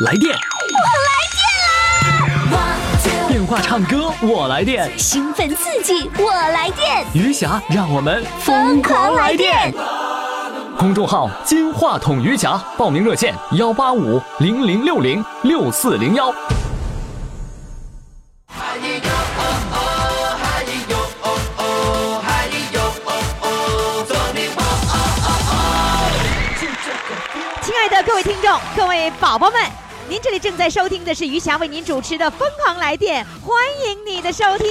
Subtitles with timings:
[0.00, 0.78] 来电，我
[1.08, 3.26] 来电啦！
[3.26, 7.04] 电话唱歌我来电，兴奋刺激，我来电！
[7.14, 9.74] 余霞让我们疯狂来电！
[10.78, 16.32] 公众号“金话筒余霞”，报名热线：幺八五零零六零六四零幺。
[27.60, 29.60] 亲爱的各位听众，各位宝宝们，
[30.08, 34.66] 您这里正在收听的是余霞为您主持的《疯狂来电》，欢迎你的收听。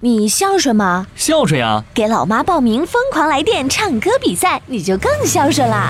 [0.00, 1.06] 你孝顺吗？
[1.16, 1.82] 孝顺呀！
[1.94, 5.88] 给老妈报名《疯狂来电》唱歌比赛，你就更孝顺啦！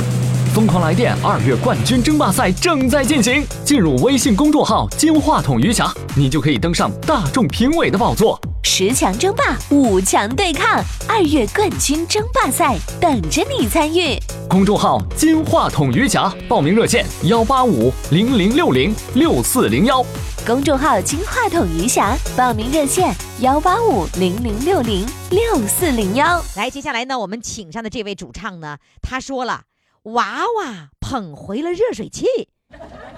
[0.55, 8.41] 疯狂来电二月冠军争霸赛正在进行，进入微信公众号“金话筒余霞”，你就可以登上大众评委的宝座。
[8.63, 14.17] 十强争霸，五强对抗，二月冠军争霸赛等着你参与。
[14.49, 20.07] 公众号“金话筒余霞”，报名热线：幺八五零零六零六四零幺。
[20.47, 26.41] 公众号“金话筒余霞”，报名热线：幺八五零零六零六四零幺。
[26.55, 29.63] 来，接下来呢，我们请上的这位主唱呢，他说了，
[30.05, 32.27] 娃娃捧回了热水器，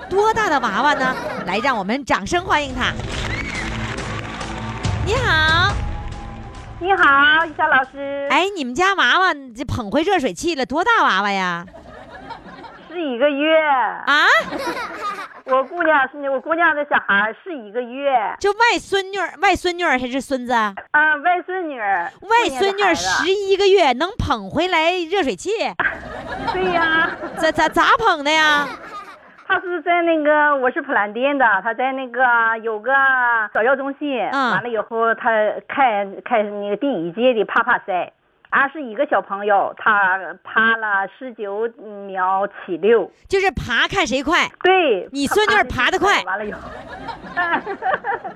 [0.08, 1.16] 多大的娃娃呢？
[1.44, 2.92] 来，让我们掌声欢迎他。
[5.04, 5.74] 你好，
[6.78, 8.28] 你好，于霞老师。
[8.30, 11.66] 哎，你们家娃娃这捧回热水器了，多大娃娃呀？
[12.96, 13.58] 是一个月。
[13.58, 14.24] 啊，
[15.44, 18.10] 我姑娘是我姑娘的小孩是一个月。
[18.40, 20.52] 就外孙女儿、外孙女儿还是孙子？
[20.54, 22.10] 啊，外孙女儿。
[22.22, 25.50] 外孙女儿十一个月能捧回来热水器？
[26.54, 27.10] 对呀。
[27.36, 28.66] 咋咋咋捧的呀？
[29.46, 32.20] 他是在那个我是普兰店的，他在那个
[32.62, 32.90] 有个
[33.52, 35.30] 早教中心，嗯完了以后他
[35.68, 38.10] 开开那个第一届的爬爬赛，
[38.50, 41.68] 俺是一个小朋友，他爬了十九
[42.06, 44.48] 秒七六，就是爬看谁快。
[44.62, 46.60] 对，你孙女儿爬得快，完了以后，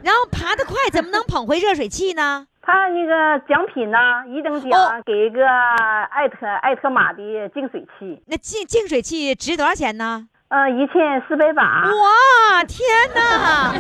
[0.02, 2.46] 然后爬得快怎么能捧回热水器呢？
[2.62, 3.98] 他那个奖品呢，
[4.28, 10.28] 一等奖哦给一个艾特艾特玛的净水器，那净净水器值多少钱呢？
[10.48, 11.62] 呃，一千四百八。
[11.84, 12.78] 哇，天
[13.14, 13.72] 哪！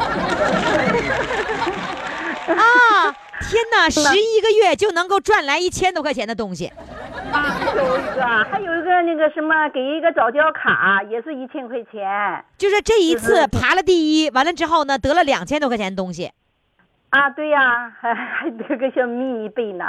[2.54, 3.88] 啊，天哪！
[3.88, 6.72] 十一个月就能够赚来一千多块钱的东西。
[7.32, 12.44] 啊，还有一个，还有一个那个什么，给一个早教卡，也是一千块钱。
[12.58, 16.32] 就是这一次爬了第一，完了之后呢，得了两千多块钱的东西。
[17.10, 19.84] 啊，对呀，还 还得个小迷你杯呢。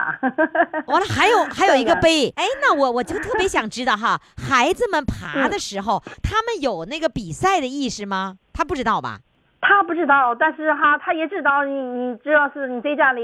[0.88, 2.34] 完了还有还有一个杯。
[2.36, 8.38] 哎，那我我就特别想知道哈，孩子们爬的时候，他们有那个比赛的意识吗？
[8.54, 9.20] 他不知道吧？
[9.62, 13.22] 他不知道，但是哈，他也知道你，你只要是你在家里，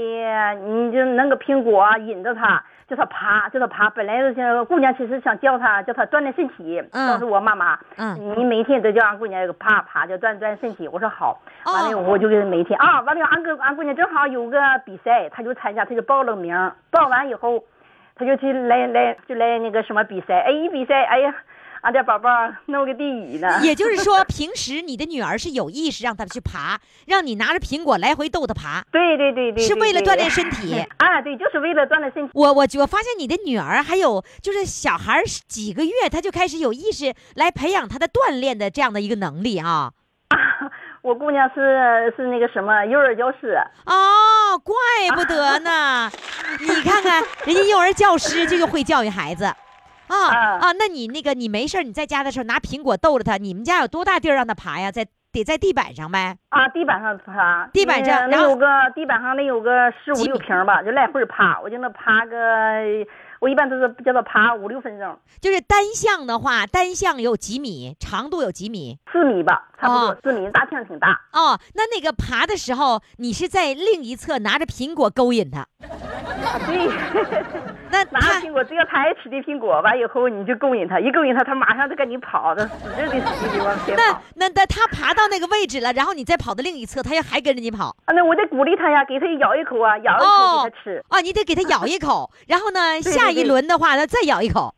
[0.64, 3.90] 你就弄个苹果引着他，叫他爬，叫他爬。
[3.90, 6.80] 本来是想姑娘，其实想教他，叫他锻炼身体。
[6.92, 10.86] 嗯告诉我妈妈，嗯你每天都叫俺姑娘爬爬，叫锻锻炼身体。
[10.86, 16.54] 我说好，哦完了我就给他每天啊，完了俺哥俺姑娘正好有个比赛，他就参加，他就报了名，
[16.92, 17.64] 报完以后，
[18.14, 21.34] 他就去来来就来那个什么比赛，哎一比赛，哎呀，
[21.82, 22.28] 俺家宝宝
[22.66, 23.60] 弄个第一呢。
[23.62, 28.84] 也就是说， 平时你的女儿是有意识让她去爬，让你拿着苹果来回逗她爬。
[28.90, 30.74] 对对对对，是为了锻炼身体。
[30.98, 32.30] 啊，对，就是为了锻炼身体。
[32.34, 39.92] 我我我发现你的女儿还有就是小孩几个月，她就开始有意识来培养她的锻炼的这样的一个能力啊。
[41.00, 43.56] 我姑娘是是那个什么幼儿教师，
[43.86, 44.74] 哦，怪
[45.16, 46.10] 不得呢！
[46.60, 49.50] 你看看人家幼儿教师就会教育孩子。
[50.08, 54.90] 啊嗯啊，那你那个你没事儿你在家的时候拿苹果逗着它，你们家有多大地儿让它爬呀？
[54.90, 56.36] 在得在地板上呗。
[56.48, 62.36] 啊，地板上爬，地板上那然后有个地板上那有个十五六平吧，就来回爬，我就能爬个，
[63.40, 68.98] 我一般都是叫他爬五六分钟，就是单向的话，单向有几米，长度有几米？
[69.12, 71.20] 四米吧，差不哦多四米，大厅挺大。
[71.32, 76.88] 哦，那那个爬的时候，你是在另一侧拿着苹果勾引他，啊， 对，
[77.90, 84.22] 那拿着苹果，只要他爱吃的苹果，完以后你就勾引他，一勾引他，他马上就跟你跑，他使劲的使劲地往前那跑。
[84.34, 87.94] 那那他爬到那个位置了，然后你再跑到另一侧，他又还跟着你跑。
[88.04, 91.04] 啊，那我得鼓励他呀，给他咬一口啊，咬一口哦给他吃。
[91.08, 94.74] 哦，你得给他咬一口， 然后呢，对下一轮的话他，再咬一口，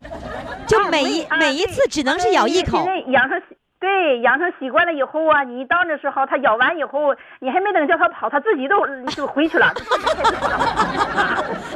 [0.67, 2.85] 就啊每一啊每一次只能是咬一口
[3.81, 9.69] 对养成习惯了以后啊，你到那时候它咬完以后，你还没等叫它跑，它自己都就回去了。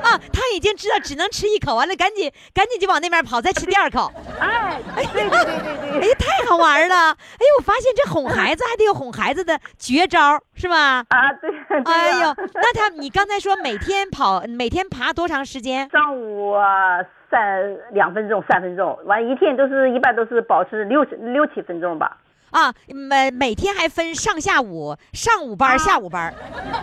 [0.05, 4.13] 啊，它已经知道只能吃一口，完了赶紧赶紧就往那边跑，再吃第二口。
[4.39, 4.79] 哎，
[5.13, 6.01] 对对对对对。
[6.03, 6.95] 哎呀，太好玩了！
[6.95, 11.03] 哎呦，我发现这哄孩子还得有哄孩子的绝招，是吧？
[11.09, 11.51] 啊，对
[11.85, 15.89] 哎呦，那他你刚才说每天跑，每天爬多长时间？
[15.91, 17.01] 上午啊
[17.35, 22.17] 三两分钟、三分钟，完一天都是一般都是保持六六七分钟吧。
[22.51, 26.31] 啊，每每天还分上下午，上午班儿、下午班儿，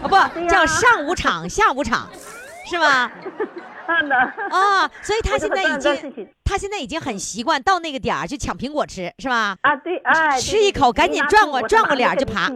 [0.04, 2.10] 啊不叫上午场、下午场，
[2.70, 3.10] 是吧？
[4.52, 9.56] 啊所以他现在已经 他现在已经很习惯到那个点儿去抢苹果吃，是吧？
[9.62, 12.50] 啊，对，哎，吃一口赶紧转过转过脸就爬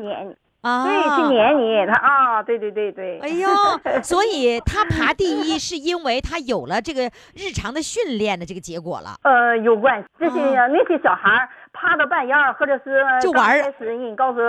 [0.66, 3.20] 啊，对，去撵你，他啊，对对对对。
[3.20, 3.48] 哎呦，
[4.02, 7.04] 所以他爬第一是因为他有了这个
[7.36, 9.16] 日常的训练的这个结果了。
[9.22, 10.08] 呃，有关系。
[10.18, 14.40] 这些、那些小孩儿爬到半夜儿，或者是啊就玩开始人告诉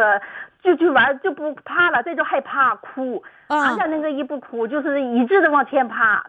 [0.62, 3.22] 就去玩儿就不趴了，这就害怕哭。
[3.48, 6.25] 啊俺家那个一不哭，就是一直的往前爬，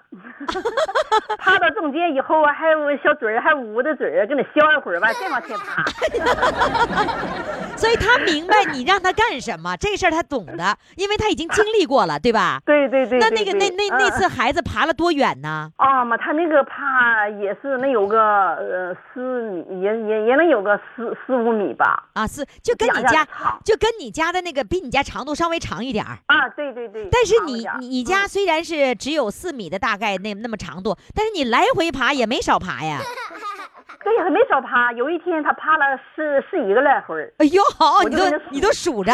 [1.39, 5.83] 爬到中间以后啊，还有小嘴儿，还捂着嘴儿，跟那笑一会儿吧， 再往前爬。
[7.77, 12.59] 所以他明白你让他干什么，这事儿他懂的，因为他已经经历过了，对吧？
[12.65, 15.69] 对对对那那个那那那嗯次孩子爬了多远呢？
[15.77, 18.19] 啊嘛，他那个爬也是能有个
[18.55, 22.03] 呃四米，也也也能有个四四五米吧。
[22.13, 23.25] 啊，是就跟你家
[23.63, 26.17] 就跟你家的那个比你家长度稍微长一点儿。
[26.27, 27.06] 啊，对对对。
[27.11, 32.99] 但是你你你家嗯虽然是只有四米的大概那那么长度，但是你来回爬也没少爬呀。
[34.03, 34.91] 对，呀没少爬。
[34.93, 35.83] 有一天他爬了
[36.15, 37.33] 十十一个来回儿。
[37.39, 39.11] 哎呦，好你都你都数着，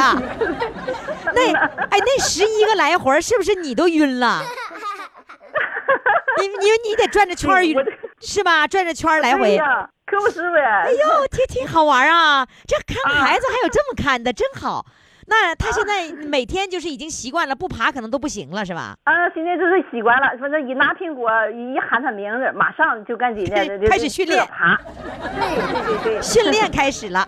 [1.34, 4.44] 那哎那十一个来回儿是不是你都晕了？
[6.42, 7.64] 因因为你得转着圈儿
[8.22, 8.68] 是吧？
[8.68, 9.58] 转着圈儿来回。
[10.06, 10.62] 可不是呗。
[10.62, 12.46] 哎呦，挺挺好玩啊！
[12.68, 14.86] 这看孩子还有这么看的，真好。
[15.28, 18.96] 那他现在每天就是已经习惯了，不爬可能都不行了，是吧？
[19.04, 24.80] 啊，现在就是习惯了，反正一拿苹果，一喊他名字，马上就赶紧的就开始训练爬。
[25.34, 27.28] 对对对对，训练开始了。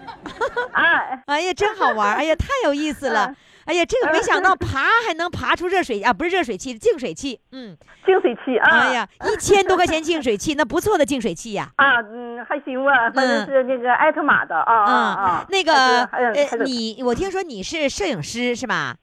[0.71, 2.15] 哎， 哎呀，真好玩！
[2.15, 3.33] 哎呀，太有意思了！
[3.65, 7.39] 哎呀，这个没想到 爬还能爬出热水啊，不是热水器，净水器。
[7.51, 7.75] 嗯，
[8.06, 8.69] 净水器啊。
[8.79, 11.69] 哎呀，一千多块钱净水器，那不错的净水器呀。
[11.77, 15.45] 啊，嗯，还行吧，反正是那个艾特玛的啊啊啊。
[15.50, 16.31] 那个呃，
[16.63, 18.95] 你我听说你是摄影师是吧？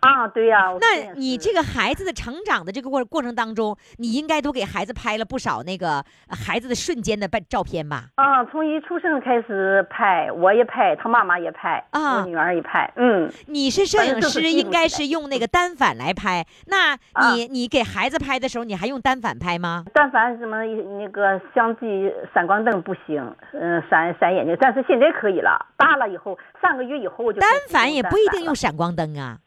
[0.00, 0.70] 啊，对呀。
[0.70, 8.04] 我那你这个孩子的成长的这个过过程当中，你应该都给孩子拍了不少那个呃孩子的瞬间的照照片吧？
[8.16, 13.30] 啊，从一出生开始拍，我也拍，他妈妈也拍，啊我女儿也拍，嗯。
[13.46, 16.46] 你是摄影师，应该是用那个单反来拍。
[16.66, 19.84] 那啊你你给孩子拍的时候，你还用单反拍吗？
[19.94, 25.66] 单反什么那个相机闪光灯不行，嗯、闪闪眼睛，但是现在可以了。
[25.76, 29.38] 大了以后，上个月以后我就单反也不一定用闪光灯啊。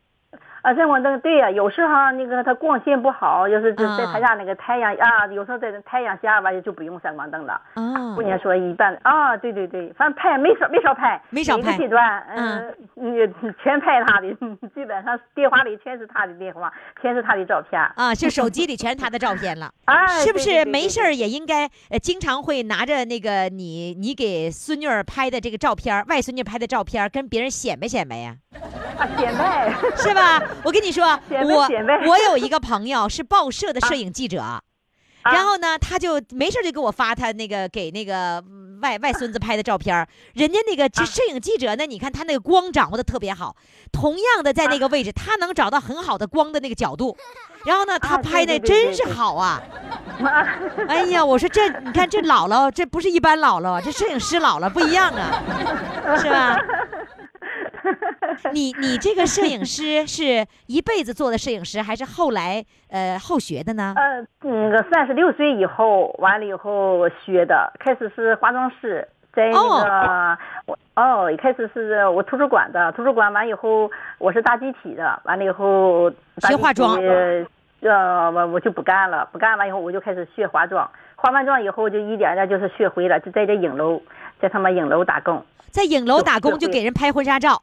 [0.70, 7.60] 啊，闪光灯对呀、有时候那个它光线不好，要是在啊在他家那个太阳啊，有时候在太阳下吧，就不用闪光灯了。
[7.74, 14.28] 哦姑，娘说一般啊，对对对，反正拍没少没少拍，没少拍每个阶段，嗯，嗯，全拍他的，
[14.76, 16.72] 基本上电话里全是他的电话，
[17.02, 17.82] 全是他的照片。
[17.96, 19.72] 啊，就手机里全是他的照片了。
[19.86, 28.36] 哎，是不是没事儿也应该呃经常会拿着那个你你给孙女儿拍的这个照片，外孙女拍的照片跟别人显摆显摆呀？
[29.00, 29.74] 啊，显摆。
[29.96, 30.42] 是吧？
[30.64, 31.68] 我跟你说，我
[32.08, 34.62] 我有一个朋友是报社的摄影记者。
[35.22, 43.54] 然后呢，他就没事就给我发他那个给那个嗯外外孙子拍的照片儿人家那个这摄影记者呢，你看他那个光掌握的特别好，
[43.92, 47.16] 同样的在那个位置，他能找到很好的光的那个角度，
[47.68, 49.62] 然后呢，他拍的真是好啊！
[50.88, 56.58] 哎呀，我说这你看这姥姥，这不是一般姥姥啊，这摄影师姥姥不一样啊，是吧？
[58.54, 63.94] 你你这个摄影师是一辈子做的摄影师，还是后来呃后学的呢？
[63.96, 76.12] 呃，那个三十六岁以后，完了以后学的，开始是化妆师，在那个、我哦，一开始是我图书馆的，图书馆完以后我是大集体的，完了以后
[76.48, 76.98] 学化妆
[77.82, 84.02] 呃，我我就不干了，不干完以后我就开始学化妆，化完妆以后就一点点就是学会了，就在这影楼，
[84.42, 87.62] 在他们影楼打工，在影楼打工就给人拍婚纱照，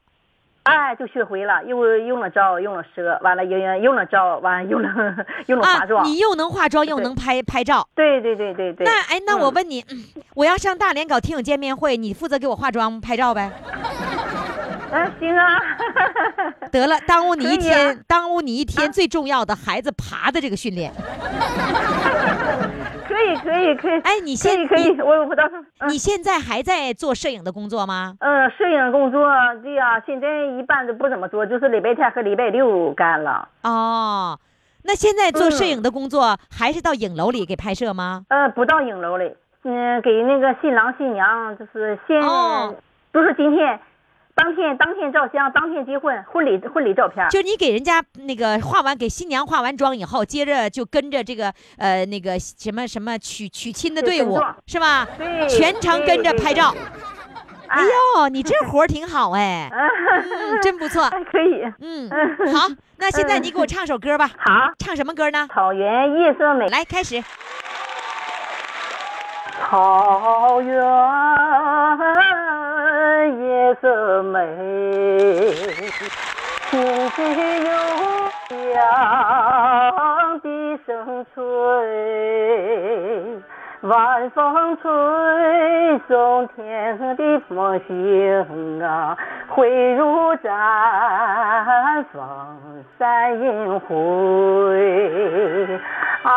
[0.66, 4.88] 哎，就学会了，又用了照，用了舌，完了又用用了照，完了用了
[5.46, 7.87] 用了化啊妆，，你又能化妆又能拍拍照。
[7.94, 8.85] 对对对对对。
[8.85, 10.04] 那哎，那我嗯问你，嗯
[10.35, 13.50] 我要上大连搞听友见面会，你负责给我化妆拍照呗？
[14.90, 15.46] 嗯， 行啊。
[16.73, 20.92] 得了，耽误你一天，耽误你一天最重要的孩子爬的这个训练。
[23.26, 24.00] 可以可以可以。
[24.00, 25.62] 哎你可现以可以，我我到时候。
[25.80, 28.14] 嗯你现在还在做摄影的工作吗？
[28.21, 29.26] 嗯，摄影工作
[29.62, 33.49] 对呀、现在一般都不怎么做，就是礼拜天和礼拜六干了。
[33.62, 34.38] 哦，
[34.85, 38.23] 那现在做摄嗯影的工作还是到影楼里给拍摄吗？
[38.28, 39.30] 呃，不到影楼里，
[39.64, 42.75] 嗯，给那个新郎新娘就是先，哦
[43.12, 43.78] 不是今天，
[44.37, 47.26] 当天当天照相，当天结婚，婚礼婚礼照片。
[47.31, 55.09] 就你给人家那个化完，给新娘化完妆以后，接着就跟着这个呃那个什么什么娶娶亲的队伍是吧？
[55.16, 56.75] 对全程跟着拍照。
[57.69, 61.09] 哎哎呦，你这活儿挺好哎， 嗯，真不错。
[61.09, 61.64] 还可以。
[61.81, 62.09] 嗯，
[62.52, 64.31] 好， 那现在你给我唱首歌吧。
[64.38, 65.49] 好，唱什么歌呢？
[65.52, 66.69] 草原夜色美。
[66.69, 67.25] 来，开始。
[69.69, 70.85] 草原
[73.28, 74.38] 夜色美，
[76.71, 77.18] 轻轻
[77.64, 77.71] 有
[78.73, 81.42] 凉的声吹，
[83.83, 84.88] 晚风吹
[86.09, 89.16] 送天的梦醒啊，
[89.49, 92.59] 汇入毡房
[92.99, 93.87] 三银辉
[96.23, 96.30] 啊。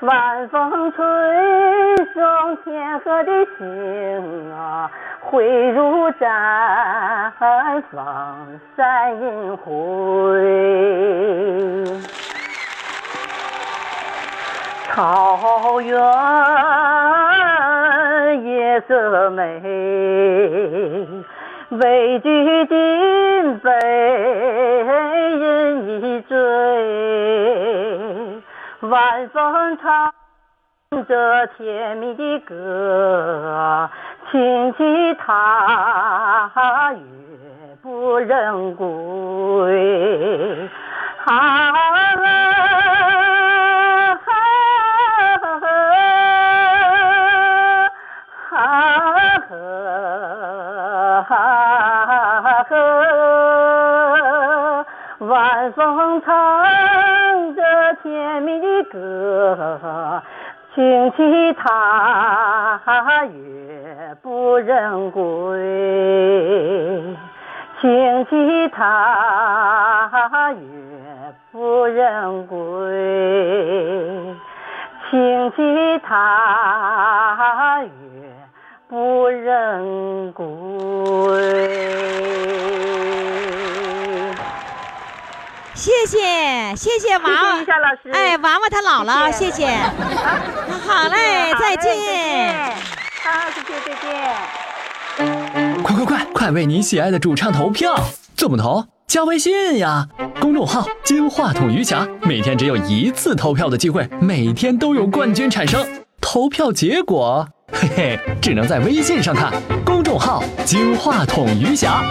[0.00, 1.04] 晚风吹
[2.14, 4.90] 送天河的星啊，
[5.20, 7.32] 汇入绽
[7.90, 9.66] 放三银辉。
[14.94, 15.94] 草原
[18.44, 19.60] 夜色美，
[21.68, 23.70] 畏惧金杯
[25.40, 26.36] 饮一醉，
[28.82, 30.12] 晚风唱
[31.08, 33.90] 着甜蜜的歌，
[34.30, 37.00] 轻骑踏月
[37.82, 38.86] 不忍归。
[41.24, 41.72] 啊
[55.46, 57.62] 晚风唱着
[58.02, 60.20] 甜蜜的歌，
[60.74, 62.80] 轻骑踏
[63.26, 65.22] 月不忍归。
[67.80, 70.58] 轻骑踏月
[71.52, 72.56] 不忍归，
[75.08, 77.88] 轻骑踏月
[78.88, 80.44] 不忍归。
[85.86, 86.18] 谢谢
[86.74, 87.78] 谢谢娃谢谢娃。
[88.12, 89.66] 哎，娃娃他姥姥，谢谢谢。
[90.84, 92.74] 好嘞，再见。
[93.22, 95.82] 好，谢谢，再见。
[95.84, 97.94] 快快快，快为你喜爱的主唱投票！
[98.34, 98.84] 怎么投？
[99.06, 100.08] 加微信呀，
[100.40, 105.86] 公众号“金话筒余霞”，每天只有一次投票的机会，每天都有冠军产生。
[106.20, 109.52] 投票结果，嘿嘿，只能在微信上看。
[109.84, 112.02] 公众号“金话筒余霞”。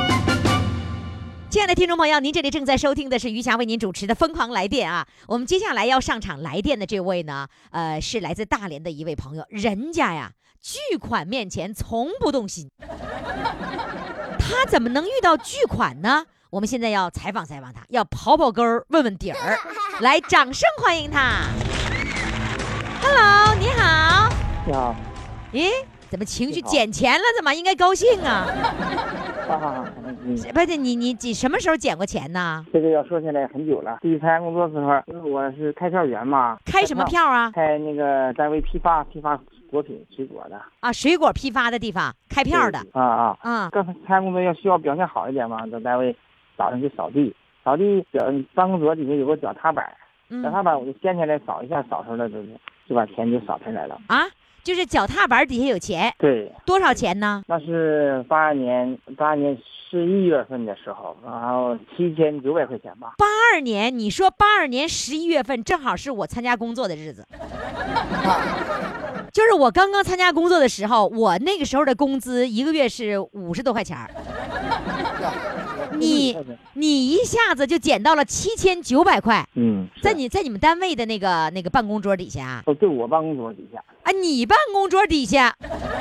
[1.55, 5.07] 亲爱的听众朋友，您这里正在收听的是余霞为您主持的《疯狂来电》啊。
[5.25, 12.69] 我们接下来要上场来电的这位呢，呃，是来自大连的一位朋友，人家呀，巨款面前从不动心，
[14.37, 16.25] 他怎么能遇到巨款呢？
[16.49, 19.57] 我们现在要采访采访他，要刨刨根儿，问问底儿。
[20.03, 21.43] 来，掌声欢迎他。
[23.01, 24.29] Hello，你好。
[24.67, 24.93] 你好，
[25.53, 25.71] 咦，
[26.09, 27.23] 怎么情绪捡钱了？
[27.37, 28.45] 怎么应该高兴啊？
[29.49, 32.65] 啊， 嗯，不是你你你什么时候捡过钱呢？
[32.73, 33.99] 这个要说起来很久了。
[34.01, 37.03] 第一参加工作的时候，因为我是开票员嘛，开什么？
[37.05, 37.51] 票啊？
[37.51, 40.59] 开那个单位批发批发果品水果的。
[40.79, 42.79] 啊，水果批发的地方开票的。
[42.93, 46.15] 啊啊，啊，刚才参加工作要需要表现好一点嘛，到单位
[46.57, 49.93] 早上去扫地，扫地脚办公桌底下有个脚踏板，脚
[50.29, 52.47] 嗯踏板我就掀起来扫一下，扫出来就是
[52.87, 53.99] 就把钱就扫出来了。
[54.07, 54.23] 啊，
[54.65, 57.43] 就是脚踏板底下有钱，对，多少钱呢？
[57.47, 63.13] 那是八二年八二年十一月份的时候，然后七千九百块钱吧。
[63.19, 67.23] 八二年，你说八二年十一月份正好是我参加工作的日子，
[69.31, 74.09] 就是我刚刚参加工作的时候，我那个时候的工资一个月是五十多块钱儿，
[75.97, 76.35] 你
[76.73, 83.79] 你一下子就捡到了七千九百块，嗯，在你在你们单位的那个那个办公桌底下啊，哦，对我办公桌底下。
[84.03, 85.55] 啊你办公桌底下，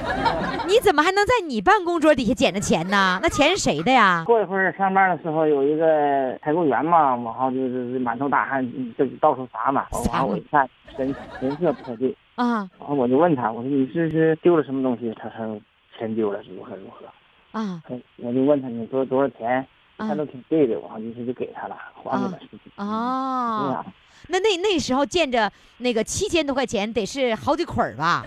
[0.69, 3.19] 你怎么还能在你办公桌底下捡着钱呢？
[3.23, 4.25] 那钱是谁的呀？
[4.27, 8.67] 过一会儿上班的时候，有一个采购员嘛，然后就是满头大汗，
[8.99, 9.87] 就到处撒嘛。
[9.91, 15.13] 撒我一看神神色不太对，啊然后我就问他，我说你是是丢了什么东西？
[15.19, 15.59] 他说
[15.99, 17.07] 钱丢了，如何如何。
[17.55, 17.83] 啊
[18.17, 19.67] 我就问他你多多少钱？
[19.97, 22.61] 啊他都挺对的，我好就是就给他了，还给他十几。
[22.77, 23.85] 哦
[24.27, 28.25] 那那那时候见着那个七千多块钱，得是好几捆儿吧？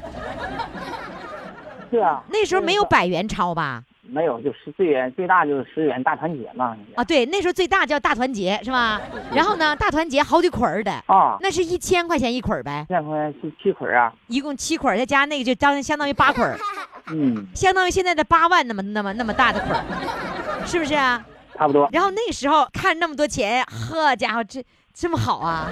[1.92, 2.24] 是啊。
[2.30, 3.84] 那时候没有百元钞吧？
[4.10, 6.76] 没有，就是最远最大就是十元大团结嘛。
[6.96, 9.02] 啊，对，那时候最大叫大团结是吧？
[9.34, 14.14] 然后呢，大团结好几捆儿的，啊，那是一千块钱一捆儿呗，一千块是七捆儿啊。
[14.28, 16.58] 一共七捆儿，再加那个就当相当于八捆儿，
[17.12, 19.84] 嗯，相当于现在的八万那么那么那么大的捆儿，
[20.66, 21.24] 是不是啊？
[21.58, 21.90] 差不多。
[21.92, 24.64] 然后那时候看那么多钱，呵家伙，这
[25.00, 25.70] 这么好啊？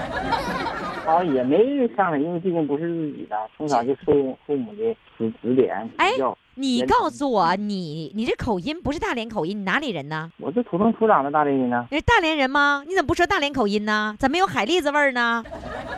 [1.04, 4.14] 好 像也没上来，因为毕竟不是自己的，从小就受
[4.46, 6.38] 父母的指指点哎指教。
[6.54, 10.32] 你告诉我，你你这口音不是大连口音，你哪里人呢？
[10.40, 11.88] 我是土生土长的大连人呢。
[11.90, 12.84] 你是大连人吗？
[12.88, 14.16] 你怎么不说大连口音呢？
[14.20, 15.44] 咋没有海蛎子味儿呢？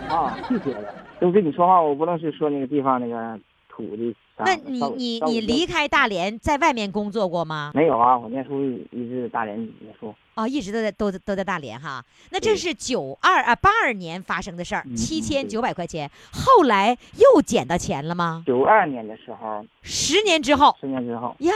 [0.10, 0.96] 啊，这些的。
[1.20, 4.18] 就跟你说话，我不能是说那个地方那个土的啥。
[4.40, 7.72] 那你你你离开大连，在外面工作过吗？
[7.74, 8.18] 没有啊？
[8.18, 10.14] 我念书一直大连念书。
[10.36, 12.04] 哦，一直都在都都在大连哈。
[12.30, 18.44] 那这是九二啊八二年发生的事儿，嗯七千九百块钱，后来又捡到钱了吗？
[18.46, 21.52] 九二年的时候，十年之后十年之后，呀，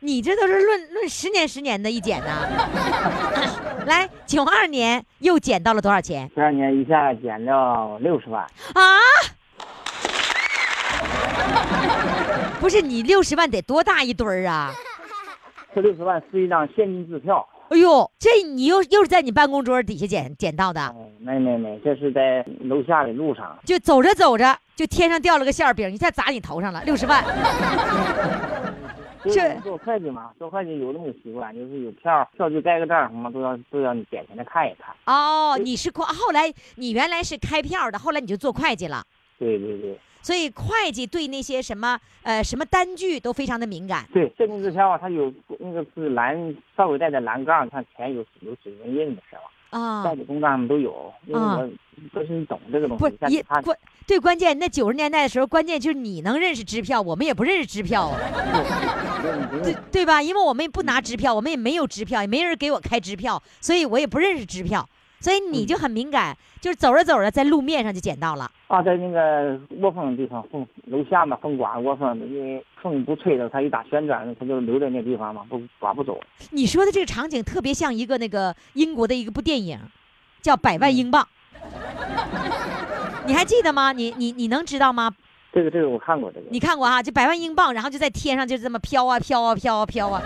[0.00, 2.48] 你这都是论论十年十年的一捡呢。
[3.84, 8.42] 来，九二年又捡到了多少钱十二年一下减了六十万。
[8.72, 8.82] 啊？
[12.60, 14.72] 不是你六十万得多大一堆儿啊？
[15.74, 17.46] 这六十万是一张现金支票。
[17.68, 23.58] 哎呦，这你又又是在你办公桌底下捡捡到的，哎，没没没，这是在楼下的路上。
[23.64, 27.24] 就走着走着，就天上掉了个馅儿饼，一下砸你头上了，六十万。
[29.24, 34.94] 这做会计嘛，做会计有那么个习惯，就是有票票据盖个章什么都要都要你点进来看一看。
[35.12, 39.02] 哦，你是后来你原来是开票的，后来你就做会计了，
[39.40, 44.04] 对对对所以会计对那些什么呃什么单据都非常的敏感。
[44.12, 49.42] 对，现金支票啊，它有那个是蓝稍微带点蓝杠，看前有有指纹印的是吧？
[49.70, 51.70] 啊带，的公章上面都有，因为啊我
[52.12, 58.18] 不是懂这个东不西，像也关对关键那九十年代的时候，关键就是你能认识支票，我们也不认识支票啊，
[59.62, 60.20] 对对吧？
[60.20, 68.50] 因为我们也不拿支票，我们也没有支票，也没人给我开支票，所以我也不认识支票，所以你就很敏感，就是走着走着在路面上就捡到了。
[68.68, 76.20] 啊，在那个窝风的地方，风楼下嘛，风刮窝风的，因为风不吹的，它一打旋转，它就留在那地方嘛，不刮不走。
[76.50, 79.78] 你说的这个场景特别像一个那个英国的一个部电影，
[80.42, 81.22] 叫《百万英镑》，
[83.26, 83.92] 你还记得吗？
[83.92, 85.14] 你你你能知道吗？
[85.52, 86.46] 这个这个我看过这个。
[86.50, 87.02] 你看过哈？
[87.02, 90.22] 就百万英镑，然后就在天上就这么飘啊飘啊飘啊飘啊，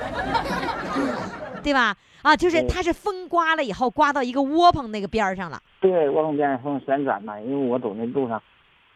[1.62, 1.96] 对吧？
[2.22, 5.60] 啊，就是它是风刮了以后，刮到一个窝棚那个边儿上了。
[5.80, 8.42] 对，窝棚边上风旋转嘛，因为我走那路上，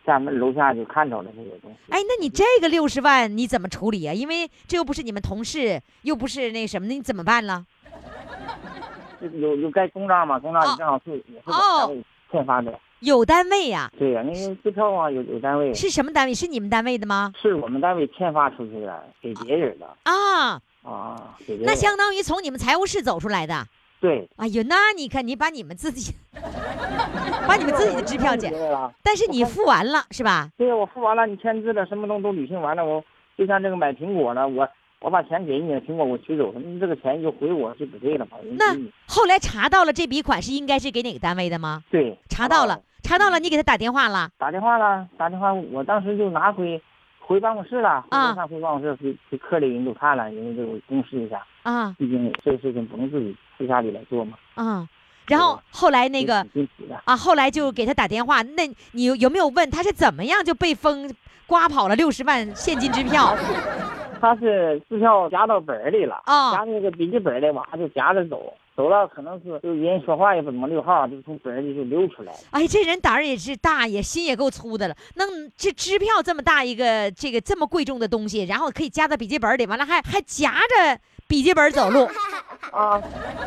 [0.05, 1.77] 下面楼下就看着了那个东西。
[1.91, 4.13] 哎，那你这个六十万你怎么处理啊？
[4.13, 7.65] 因为这又不是你们同事，又不是那什么的，你怎么办了？
[9.41, 10.39] 有有盖公章嘛？
[10.39, 12.79] 公章哦正好是也是单位欠发的。
[13.01, 16.33] 有单位呀、对呀、那个支票啊，有有单位是什么单位？
[16.33, 17.33] 是你们单位的吗？
[17.41, 21.37] 是我们单位签发出去的，给别人的啊，啊。
[21.63, 23.67] 那相当于从你们财务室走出来的。
[24.01, 26.13] 对，哎呦，那你看，你把你们自己，
[27.49, 28.93] 把你们自己的支票捡，了。
[29.03, 30.51] 但是你付完了是吧？
[30.59, 33.03] 对呀，我付完了，你签字了，什么东西都履行完了，我
[33.39, 34.69] 就像这个买苹果了，我
[35.01, 38.37] 我把钱给你，苹果我取走了，你这个钱就回我就不对了嘛。
[38.59, 38.75] 那
[39.07, 41.83] 后来查到了这笔款是应该是给哪个单位的吗？
[41.91, 44.29] 对查到了，查到了，你给他打电话了。
[44.37, 46.79] 打电话了，打电话，我当时就拿回
[47.27, 48.29] 回办公室了，回啊。
[48.31, 51.95] 楼上回办公室给给科里人都看了，因为这个公示一下，啊。
[51.99, 54.37] 毕竟这个事情不能自己私下里来做嘛。
[54.55, 54.87] 啊，
[55.27, 56.47] 然后后来那个
[57.05, 61.11] 啊，后来就给他打电话，那你有有没有问他是怎么样就被风
[61.47, 63.35] 刮跑了六十万现金支票？
[64.21, 66.53] 他是支票夹到本儿里了，啊。
[66.53, 72.39] 夹那个笔记本里，完了就夹着走，走了可能是就人说话也不怎么溜号，就从本儿里就溜出来了。
[72.51, 74.97] 哎，这人胆儿也是大，也心也够粗的了。
[75.17, 82.07] 能这支票这么大一个，这个这么贵重的东西，然后可以夹在笔记本里，完了还还夹着笔记本走路。
[82.73, 83.01] 啊，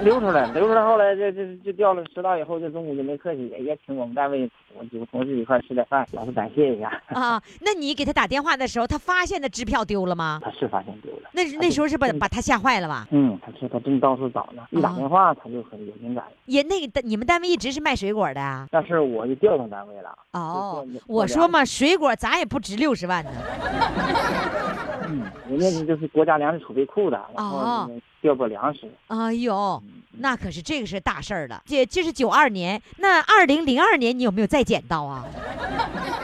[0.04, 7.02] 溜出来，溜出来，后来这这就掉了，迟到以后，这中午就没客气，也也请我们单位我几个同事一块儿吃点饭，表示感谢一下。
[7.08, 10.40] 啊，那你给他打电话的时候，他发现的支票丢了吗？
[10.42, 13.08] 他是发现丢了，那那时候是把嗯把他吓坏了吧？
[13.12, 16.24] 嗯，他说他正到处找呢，一打啊电话他就很有敏感。
[16.46, 18.68] 也那个单你们单位一直是卖水果的啊？
[18.72, 23.32] 但是我就调动单位了，哦，我说嘛，水果咱也不值六十万呢。
[25.10, 28.92] 嗯，人家就是国家粮食储备库的，然哦后调拨粮食。
[29.08, 29.82] 哎呦，
[30.20, 31.62] 那可是这个是大事儿了。
[31.66, 35.24] 这这是九二年，那二零零二年你有没有再捡到啊？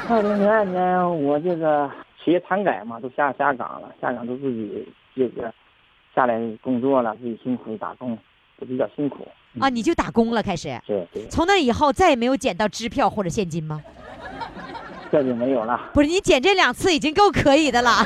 [0.09, 1.89] 二零零二年我这个
[2.21, 5.53] 企业产改嘛，都下下岗了，下岗都自己这个
[6.13, 8.17] 下来工作了，自己辛苦打工，
[8.59, 9.27] 都比较辛苦。
[9.59, 10.79] 啊，你就打工了，开始。
[10.87, 13.81] 对对，从那以后再也没有捡到支票或者现金吗？
[15.11, 15.91] 这就没有了。
[15.93, 18.05] 不是，你捡这两次已经够可以的了。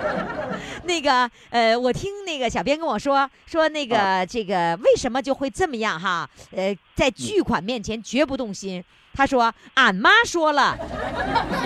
[0.84, 6.28] 那个呃，我听那个小编跟我说说那个、这个为什么就会这么样哈？
[6.54, 8.82] 呃，在巨款面前绝不动心。
[9.14, 10.76] 他说俺妈说了，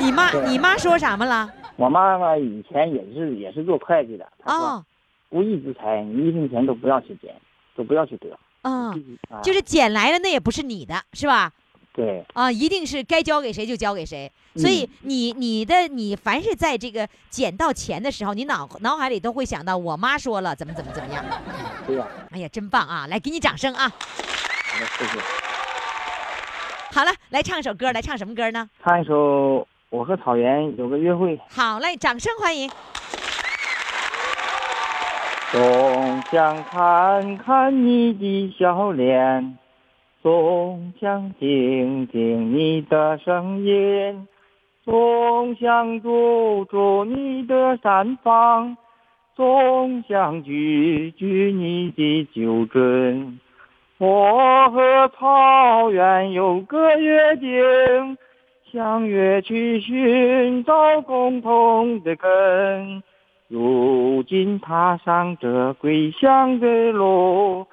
[0.00, 1.48] 你妈你妈说什么了？
[1.76, 4.84] 我妈妈以前也是也是做会计的，她说哦，
[5.30, 7.34] 无义之财，你一分钱都不要去捡，
[7.78, 8.28] 都不要去得。
[8.62, 11.52] 嗯，啊就是捡来的那也不是你的，是吧？
[11.94, 14.30] 对啊，一定是该交给谁就交给谁。
[14.56, 21.24] 所以嗯你你的你凡是在这个捡到钱的时候，你脑脑海里都会想到我妈说了怎么怎么怎么样。
[21.86, 23.06] 对呀、哎呀，真棒啊！
[23.08, 23.88] 来，给你掌声啊！
[23.88, 25.20] 好的，谢谢。
[26.92, 28.68] 好了，来唱首歌，来唱什么歌呢？
[28.84, 29.60] 唱一首
[29.90, 31.36] 《我和草原有个约会》。
[31.48, 32.70] 好嘞，掌声欢迎。
[35.50, 39.56] 总想看看你的笑脸，
[40.22, 44.28] 总想听听你的声音，
[44.84, 48.76] 总想住住你的山房，
[49.34, 53.38] 总想举举你的酒樽。
[53.96, 58.18] 我和草原有个约定，
[58.70, 63.02] 相约去寻找共同的根。
[63.48, 67.66] 如今踏上这归乡的路，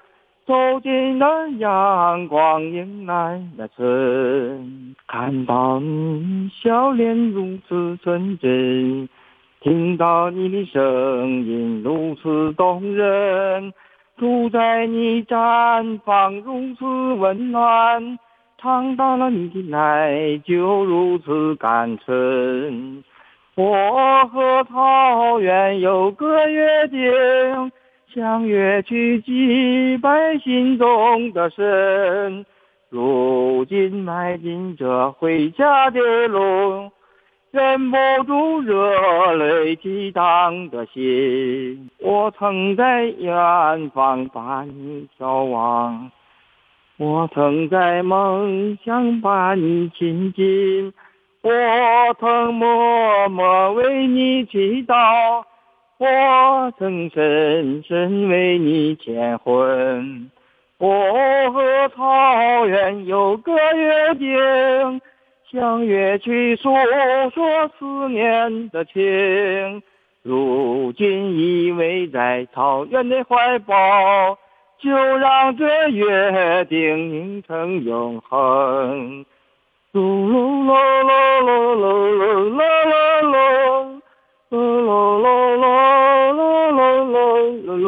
[0.46, 4.96] 走进了阳光，迎来了春。
[5.06, 9.10] 看到你笑脸如此纯真，
[9.60, 13.74] 听到你的声音如此动人，
[14.18, 16.86] 住在你毡房如此
[17.16, 18.18] 温暖，
[18.58, 23.04] 尝到了你的奶酒如此甘醇。
[23.58, 27.72] 我和草原有个约定，
[28.14, 32.46] 相约去祭拜心中的神。
[32.90, 36.92] 如今迈进这回家的路，
[37.52, 41.90] 忍不住热泪激荡的心。
[42.00, 46.12] 我曾在远方把你眺望，
[46.98, 50.94] 我曾在梦乡把你亲近。
[51.46, 51.52] 我
[52.20, 55.44] 曾默默为你祈祷，
[56.00, 60.32] 我曾深深为你牵魂。
[60.80, 60.90] 我
[61.52, 65.00] 和草原有个约定，
[65.52, 66.74] 相约去诉
[67.36, 69.84] 说思念的情。
[70.24, 74.36] 如今依偎在草原的怀抱，
[74.80, 79.24] 就让这约定凝成永恒。
[79.96, 81.08] 噜噜噜噜
[81.40, 82.60] 噜噜噜噜
[83.22, 83.32] 噜
[84.52, 86.44] 噜噜噜噜
[86.76, 87.16] 噜噜
[87.64, 87.88] 噜噜。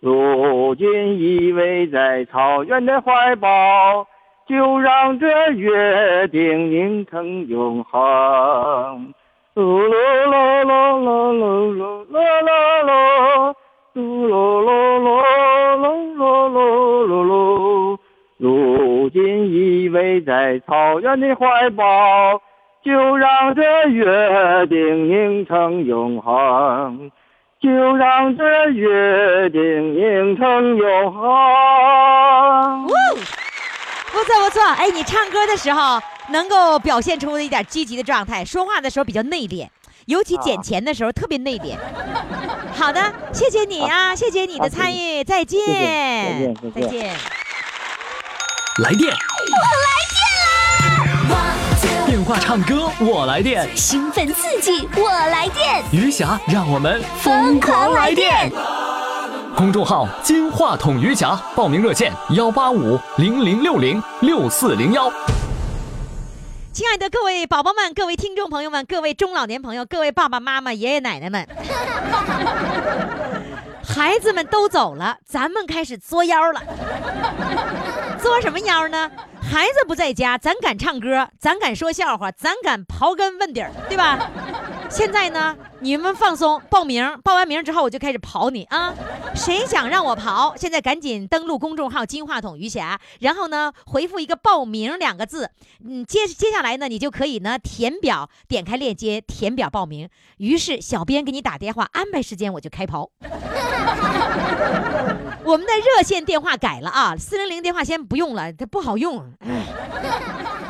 [0.00, 4.06] 如今依偎在草原的怀抱，
[4.48, 9.12] 就让这约定凝成永恒。
[9.54, 9.92] 噜噜
[10.24, 12.88] 噜噜噜噜噜噜噜
[13.94, 14.72] 噜噜噜
[15.04, 17.93] 噜噜噜噜噜。
[18.44, 22.38] 如今依偎在草原的怀抱，
[22.84, 27.10] 就让这约定凝成永恒，
[27.58, 32.86] 就让这约定凝成永恒。
[34.12, 39.66] 不错不错，哎，你唱歌的时候能够表现出一点积极的状态，说话的时候比较内敛，
[40.04, 41.78] 尤其捡钱的时候特别内敛。
[42.76, 43.00] 好的，
[43.32, 47.10] 谢谢你啊，谢谢你的参与，再见，再见再见。
[48.82, 49.56] 来电，我
[51.84, 58.50] 来电话唱歌我来电，兴奋刺激，我来电，余霞让我们疯狂来电。
[59.56, 65.08] 公众号“金话筒余霞”，报名热线：幺八五零零六零六四零幺。
[66.72, 71.46] 亲爱的各位宝宝们、各位听众朋友们、各位中老年朋友、各位爸爸妈妈、爷爷奶奶们，
[73.94, 76.60] 孩子们都走了，咱们开始作妖了。
[78.20, 79.08] 作什么妖呢？
[79.40, 84.28] 孩子不在家，咱敢唱歌，咱敢说笑话，咱敢刨根问底儿，对吧？
[84.94, 88.94] 现在呢，你们放松，报名，报完名之后我就开始刨你啊！
[89.34, 90.56] 谁想让我刨？
[90.56, 95.50] 现在赶紧登录公众号“金话筒余霞”，然后呢回复一个“报名”两个字，
[95.84, 100.08] 嗯，接接下来呢，你就可以呢填表，点开链接填表报名。
[100.36, 103.08] 于是小编给你打电话安排时间，我就开刨。
[105.42, 109.34] 我们的热线电话改了啊，四零零电话先不用了，它不好用。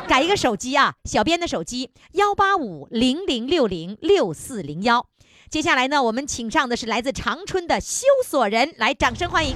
[0.07, 5.07] 改一个手机啊，小编的手机幺八五零零六零六四零幺。
[5.49, 9.55] 接下来呢，我们请上的是来自长春的修锁人，来，掌声欢迎。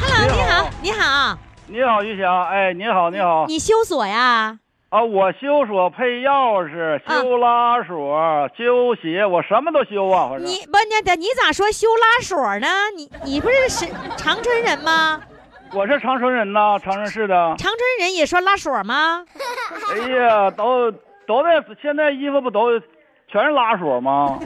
[0.00, 4.58] Hello，你好，你好，你好，于翔，哎，你好，你好，你修锁呀？
[4.90, 10.36] 啊，我修锁、配钥匙、修拉锁、修鞋，我什么都修啊！
[10.38, 12.66] 你不你你咋说修拉锁呢？
[12.96, 15.22] 你你不是是长春人吗？
[15.72, 17.34] 我是长春人呐，长春市的。
[17.56, 19.24] 长春人也说拉锁吗？
[19.94, 20.90] 哎呀，都
[21.26, 22.78] 都在现在衣服不都
[23.28, 24.38] 全是拉锁吗？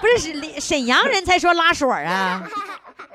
[0.00, 2.42] 不是是沈阳人才说拉锁啊？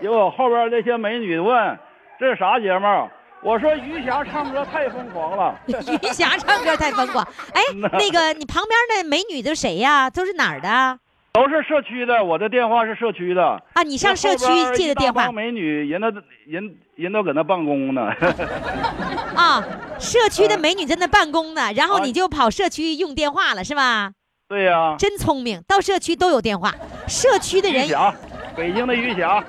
[0.02, 1.78] 结果后边那些美女问
[2.19, 3.10] 这是啥节目？
[3.43, 5.56] 我说余霞唱歌太疯狂了。
[5.67, 7.24] 余霞唱歌太疯狂。
[7.54, 7.62] 哎，
[7.93, 10.10] 那个你旁边的美女都谁呀？
[10.10, 11.00] 都是哪儿的？
[11.34, 13.62] 都是社区的，我的电话是社区的。
[13.74, 15.32] 啊，你上社区借的电话。
[15.32, 16.12] 美女，人都
[16.46, 18.12] 人人都搁那办公呢。
[19.36, 19.63] 啊，
[19.98, 24.12] 社区的美女在那办公呢，然后你就跑社区用电话了，是吧？
[24.50, 24.96] 对呀。
[25.00, 26.76] 真聪明，到社区都有电话。
[27.08, 27.88] 社区的人。
[28.56, 29.41] 北京的余霞。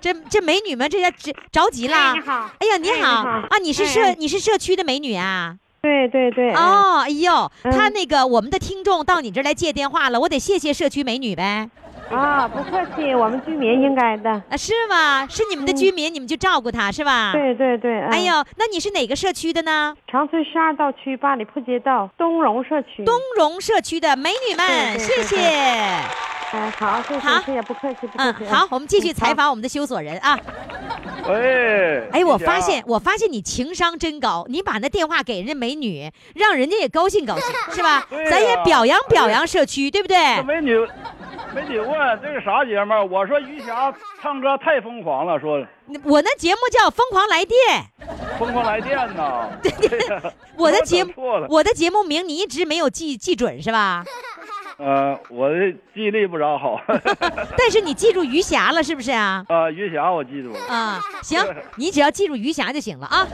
[0.00, 2.14] 这这美女们，这下着着急了。
[2.14, 3.58] 你好，哎呀，你好啊！
[3.60, 5.56] 你是社你是社区的美女啊？
[5.86, 6.52] 对对对。
[6.54, 11.70] 哦，哎呦，他那个我们的听众到你这儿来借电话了，我得谢谢社区美女呗。
[12.10, 14.30] 啊，不客气，我们居民应该的。
[14.30, 15.26] 啊，是吗？
[15.28, 17.32] 是你们的居民，你们就照顾他是吧？
[17.32, 18.00] 对对对。
[18.02, 19.94] 哎呦，那你是哪个社区的呢？
[20.06, 23.04] 长春十二道区八里铺街道东荣社区。
[23.04, 25.36] 东荣社区的美女们，谢谢。
[26.52, 28.44] 哎，好，谢谢，谢谢，不客气，不客气。
[28.44, 30.38] 嗯，好，我们继续采访我们的修锁人啊。
[31.28, 38.06] 喂，哎，我发现，我发现你情商真高，你把那电话给人家美女，让人家也高兴高兴， 是吧？
[38.30, 40.40] 咱也表扬表扬社区，对不对？
[40.44, 40.78] 美女，
[41.56, 41.88] 美女问
[42.20, 42.92] 这是啥节目？
[43.10, 43.90] 我说于霞
[44.20, 45.66] 唱歌太疯狂了，说。
[46.04, 47.58] 我那节目叫《疯狂来电》。
[48.38, 49.48] 疯狂来电呢！
[49.62, 49.98] 对对，
[50.58, 51.14] 我的节目，
[51.48, 54.04] 我的节目名你一直没有记记准是吧？
[54.78, 56.78] 呃，我的记忆力不咋好，
[57.56, 59.42] 但是你记住余霞了是不是啊？
[59.48, 60.58] 啊，余霞我记住了。
[60.68, 61.40] 啊，行，
[61.76, 63.26] 你只要记住余霞就行了啊。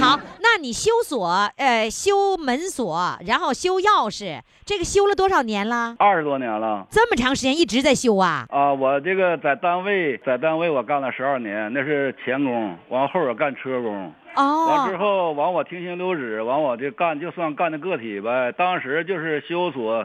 [0.00, 5.94] 好，那你修锁，呃，修门锁，然后修钥匙，这个修了多少年了？
[5.96, 6.84] 二十多年了。
[6.90, 8.44] 这么长时间一直在修啊？
[8.50, 14.12] 啊，我这个在单位，在单位我干了十二年，那是钳工，完后边干车工。
[14.34, 14.66] 哦。
[14.66, 18.50] 完之后，完我停薪留职，完我这干就算干的个体呗。
[18.50, 20.04] 当时就是修锁。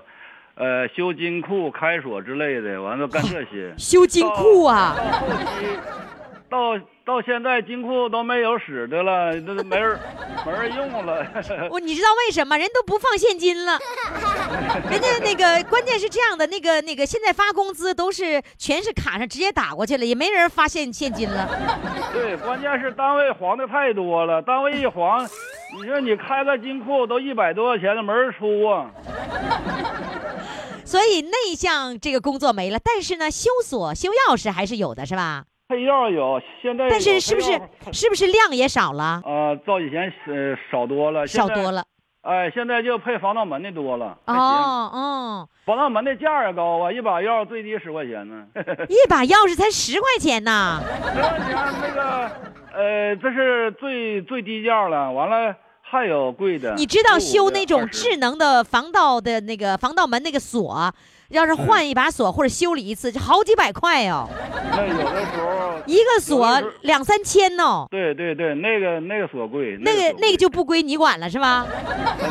[0.59, 3.73] 呃，修金库、开锁之类的，完了干这些。
[3.79, 4.93] 修金库啊！
[6.49, 9.99] 到，到到现在金库都没有使的了，那都没人
[10.45, 11.25] 没人用了。
[11.71, 12.55] 我 你知道为什么？
[12.57, 13.79] 人都不放现金了。
[14.89, 21.49] 人家那个关键是这样的，那个那个现在发工资都是全是卡上直接打过去了，也没人发现现金了。
[22.13, 25.27] 对，关键是单位黄的太多了，单位一黄，
[25.77, 28.91] 你说你开个金库都一百多块钱，了没人出啊。
[30.85, 35.45] 所以内向这个工作没了，但是呢，修锁、修钥匙还是有的，是吧？
[35.69, 37.51] 配钥有，现在但是是不是
[37.93, 39.21] 是不是量也少了？
[39.23, 41.85] 呃，照以前呃少多了，少多了。
[42.21, 44.17] 哎，现在就配防盗门的多了。
[44.25, 48.47] 哦哦，防盗门的价也高啊，一把钥匙最低十块钱呢。
[48.89, 50.81] 一把钥匙才十块钱呢？
[51.13, 52.31] 十块钱那个
[52.73, 55.11] 呃，这是最最低价了。
[55.11, 55.55] 完了。
[55.91, 60.93] 还有贵的，你知道修那种智能的防盗的那个防盗门那个锁，
[61.29, 64.27] 要是换一把锁或者修理一次，就好几百块哦。
[64.71, 67.85] 那有的时候一个锁两三千呢。
[67.89, 69.77] 对对对，那个那个锁贵。
[69.81, 71.65] 那个那个就不归你管了是吧？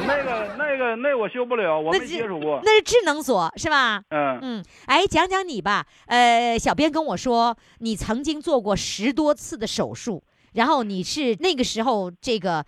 [0.07, 2.61] 那个那个那我修不了，我没接触过。
[2.65, 4.03] 那是智能锁是吧？
[4.11, 5.87] 嗯嗯，哎，讲讲你吧。
[6.07, 10.23] 呃，小编跟我说，你曾经做过十多次的手术，
[10.55, 12.65] 然后你是那个时候这个。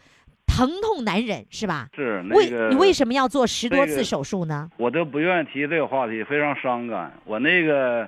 [0.51, 1.89] 疼痛难忍是吧？
[1.95, 4.69] 是那个，你为什么要做十多次手术呢？
[4.77, 7.13] 我都不愿意提这个话题，非常伤感。
[7.25, 8.07] 我那个，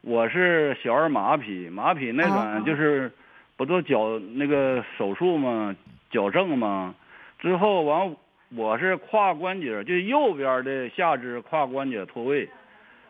[0.00, 3.12] 我是小儿麻痹，麻痹那种就是，
[3.56, 5.76] 不做矫那个手术嘛？
[6.10, 6.94] 矫正嘛？
[7.38, 8.16] 之后完，
[8.56, 12.48] 我是胯关节，就右边的下肢胯关节脱位，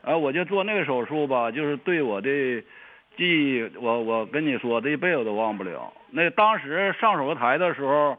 [0.03, 2.29] 啊，我就做那个手术吧，就是对我的
[3.16, 5.90] 记忆，我我跟你说，这一辈子都忘不了。
[6.11, 8.18] 那当时上手术台的时候。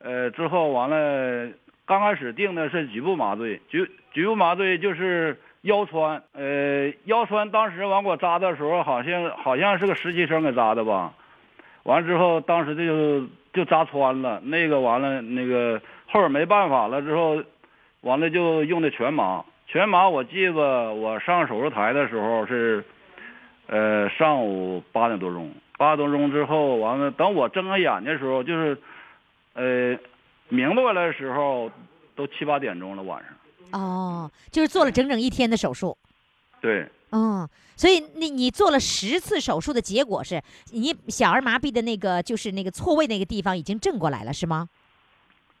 [0.00, 1.48] 呃，之后完了，
[1.84, 11.12] 刚开始定的是局部麻醉，局局部麻醉就是腰穿，呃，腰穿当时完给我扎的时候，好像好像是个实习生给扎的吧，
[11.82, 17.42] 完了之后，当时就就扎穿了，那个完了，那个后边没办法了之后，
[18.02, 22.84] 完了就用的全麻，全麻我记得我上手术台的时候是，
[23.66, 28.78] 呃，上午八点多钟，八点多钟之后完了，等我睁开眼的时候就是。
[29.58, 29.98] 呃，
[30.48, 31.70] 明白了的时候，
[32.14, 33.80] 都七八点钟了晚上。
[33.80, 35.98] 哦，就是做了整整一天的手术。
[36.60, 36.88] 对。
[37.10, 40.42] 嗯，所以你你做了十次手术的结果是
[40.72, 44.68] 你小儿麻痹的那个就是那个错位那个地方已经正过来了，是吗？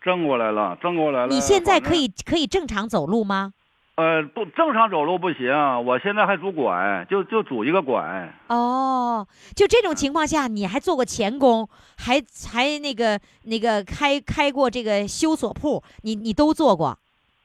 [0.00, 1.34] 正过来了，正过来了。
[1.34, 3.52] 你现在可以可以正常走路吗？
[3.98, 5.52] 呃，不正常走路不行，
[5.84, 8.32] 我现在还拄拐，就就拄一个拐。
[8.46, 16.96] 哦，就这种情况下，你还做过钳工，还还那个那个开开过这个修锁铺，你你都做过。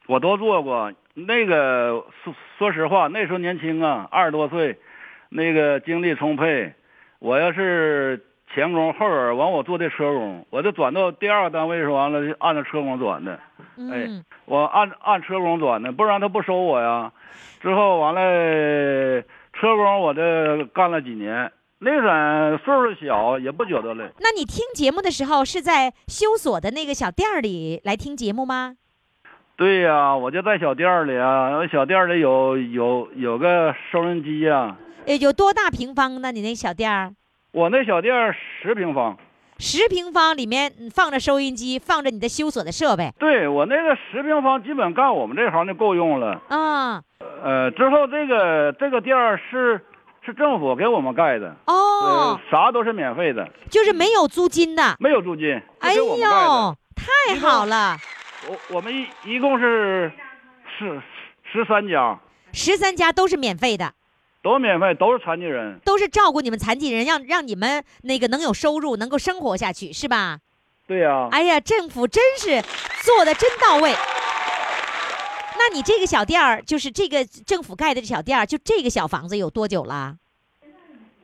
[0.06, 0.92] 我都做过。
[1.14, 4.78] 那个说说实话，那时候年轻啊，二十多岁，
[5.30, 6.72] 那个精力充沛。
[7.18, 13.32] 我要是前工后人，完我做的车工，我就转到第二个单位时候，完了就按照车工转的。
[13.32, 17.12] 哎嗯，我按按车工转的，不然他不收我呀。
[17.60, 19.22] 之后完了，
[19.54, 24.04] 车工我这干了几年，那阵岁数小，也不觉得累。
[24.20, 28.76] 那你听节目的时候是在修锁的那个小店儿里来听节目吗？
[29.56, 36.30] 对呀、我就在小店儿里啊，小店儿里有有有个收音机呀、呃，有多大平方呢？
[36.30, 37.12] 你那小店儿？
[37.54, 39.16] 我那小店儿十平方，
[39.58, 46.42] 十平方里面嗯放着收音机，放着你的修锁的设备对我那个十平方基本干我们这行就够用了。
[46.48, 47.00] 啊。
[47.44, 49.80] 呃，之后这个这个店儿是
[50.26, 54.96] 是政府给我们盖的，哦呃，，啥都是免费的，就是没有租金的。
[54.98, 55.94] 没有租金，哎。
[55.94, 57.96] 呦，太好了！
[58.48, 60.10] 我我们一一共是
[60.76, 61.00] 十
[61.52, 62.18] 十三家，
[62.52, 63.92] 十三家都是免费的，
[64.44, 65.80] 都免费，都是残疾人。
[65.86, 70.38] 都是照顾你们残疾人，让让你们那个能有收入，能够生活下去，是吧？
[70.86, 72.60] 对呀、哎呀，政府真是
[73.02, 73.94] 做的真到位。
[75.56, 80.14] 那你这个小店儿，就是这个政府盖的这小店儿，就这个小房子有多久了？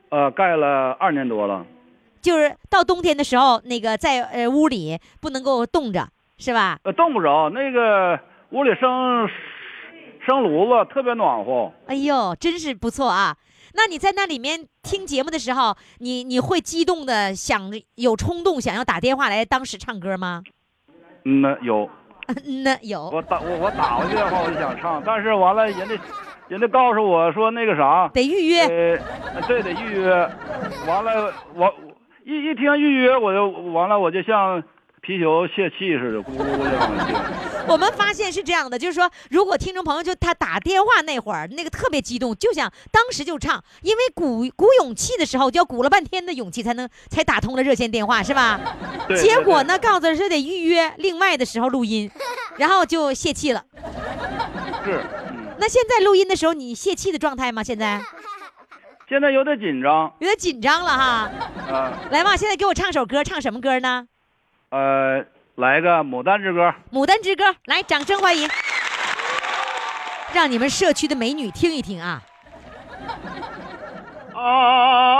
[0.09, 1.63] 呃，盖了二年多了。
[2.23, 6.07] 就是到冬天的时候，那个在呃屋里不能够冻着，
[6.39, 6.79] 是吧？
[6.83, 9.29] 呃，冻不着，那个屋里生
[10.25, 11.71] 生炉子，特别暖和。
[11.87, 13.35] 哎呦，真是不错啊！
[13.73, 20.43] 那你在那里面听节目的时候，你你会激动的想有冲动想要打电话来当时唱歌吗？
[21.23, 21.89] 嗯呢，有，
[22.27, 23.09] 嗯呢，有。
[23.09, 25.95] 我打我我打过去电话，我就想唱，但是完了，人家
[26.49, 28.61] 人家告诉我说那个啥，得预约。
[29.33, 30.11] 呃，对，得预约。
[30.87, 31.73] 完了，我
[32.25, 34.61] 一一听预约，我就完了，我就像
[35.01, 37.15] 皮球泄气似的，咕咕咕就往进。
[37.67, 48.59] 我们发现是这样的，就是说，如果听众朋友就他打电话那会儿，那个特别激动，就想当时就唱，因为鼓鼓勇气的时候，就要鼓了半天的勇气才能才打通了热线电话，是吧？
[49.07, 52.09] 对结果呢，告诉是得预约另外的时候录音，
[52.57, 53.63] 然后就泄气了。
[54.85, 57.63] 是，嗯，那现在录音的时候，你泄气的状态吗？
[57.63, 57.99] 现在
[59.09, 61.31] 现在有点紧张有点紧张了哈。
[61.71, 64.05] 啊，来吧，现在给我唱首歌，唱什么歌呢？
[64.71, 65.23] 呃，
[65.55, 66.69] 来个《牡丹之歌》。
[66.93, 68.47] 《牡丹之歌》，来，掌声欢迎，
[70.33, 72.21] 让你们社区的美女听一听啊！
[74.33, 75.11] 啊，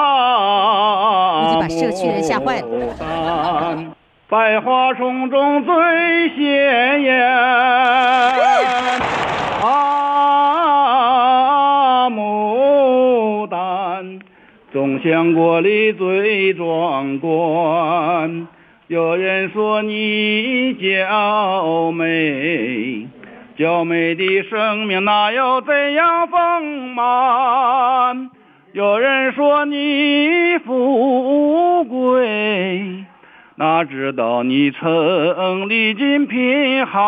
[1.44, 3.92] 估计把社区人吓坏了牡丹，
[4.30, 5.74] 百花丛中最
[6.30, 7.22] 鲜艳。
[9.62, 10.00] 啊，
[12.10, 14.22] 牡丹，
[14.72, 18.48] 众香国里最壮观。
[18.92, 23.08] 有人说你娇美。
[23.58, 28.30] 娇美的生命哪有这样丰满？
[28.74, 33.06] 有人说你富贵，
[33.56, 37.02] 哪知道你曾历尽贫寒。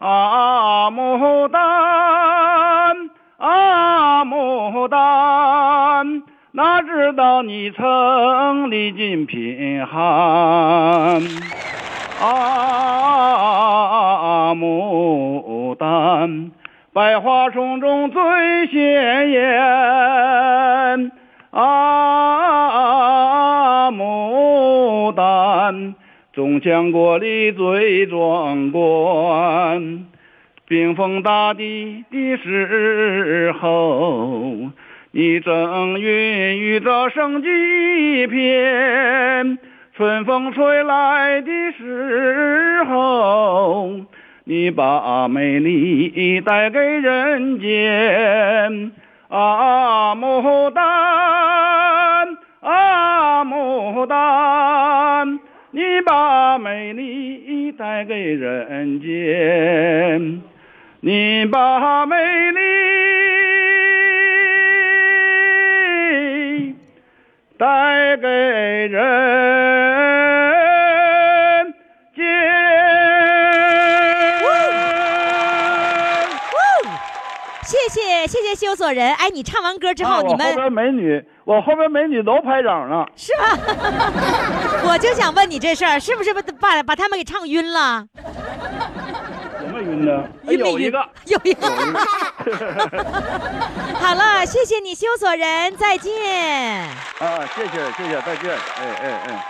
[0.00, 1.62] 啊，牡丹，
[3.38, 5.00] 啊，牡丹，
[6.60, 9.98] 哪知道你曾历尽贫寒。
[12.20, 12.34] 啊，
[14.54, 16.50] 牡丹，
[16.92, 18.20] 百花丛中最
[18.66, 21.10] 鲜艳。
[21.50, 21.60] 啊，
[23.90, 25.94] 牡丹，
[26.34, 30.04] 众香国里最壮观。
[30.68, 34.42] 冰封大地的时候，
[35.12, 37.48] 你正孕育着生机
[38.22, 39.58] 一片。
[39.96, 44.00] 春风吹来的时候，
[44.44, 48.92] 你把美丽带给人间。
[49.28, 50.84] 啊，牡丹，
[52.60, 55.40] 啊，牡丹，
[55.72, 60.40] 你把美丽带给人间，
[61.00, 62.60] 你把美丽
[67.60, 68.96] 带给人
[72.16, 72.24] 间。
[77.66, 83.04] 谢谢谢谢修锁人，哎，你唱完歌之后，你们我后边美女，我后边美女都拍掌呢。
[83.14, 83.58] 是吧？
[84.84, 88.06] 我就想问你这事儿，是不是把把把他们给唱晕了？
[89.80, 90.24] 晕呢？
[90.46, 90.98] 有一个。
[91.26, 91.66] 有一个。
[93.94, 96.12] 好了，谢谢你，修锁人，再见。
[97.18, 98.50] 啊，谢谢谢谢，再见。
[98.52, 99.46] 哎哎哎。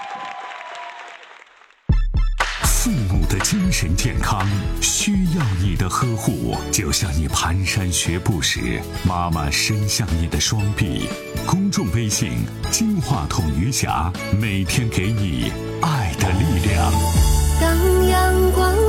[2.64, 4.48] 父母的精神健康
[4.80, 11.06] 需要你的呵护，就像你蹒跚学步时，妈妈伸向你的双臂。
[11.46, 12.38] 公众微信
[12.72, 14.10] “金话筒余霞”，
[14.40, 15.52] 每天给你
[15.82, 17.39] 爱的力量。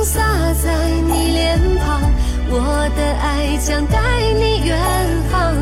[0.02, 0.20] 洒
[0.54, 2.02] 在你脸庞，
[2.50, 3.98] 我的爱将带
[4.38, 4.78] 你远
[5.30, 5.54] 航。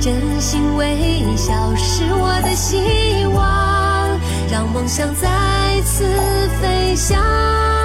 [0.00, 4.18] 真心微笑是我的希望，
[4.50, 5.28] 让梦想再
[5.82, 6.04] 次
[6.60, 7.83] 飞翔。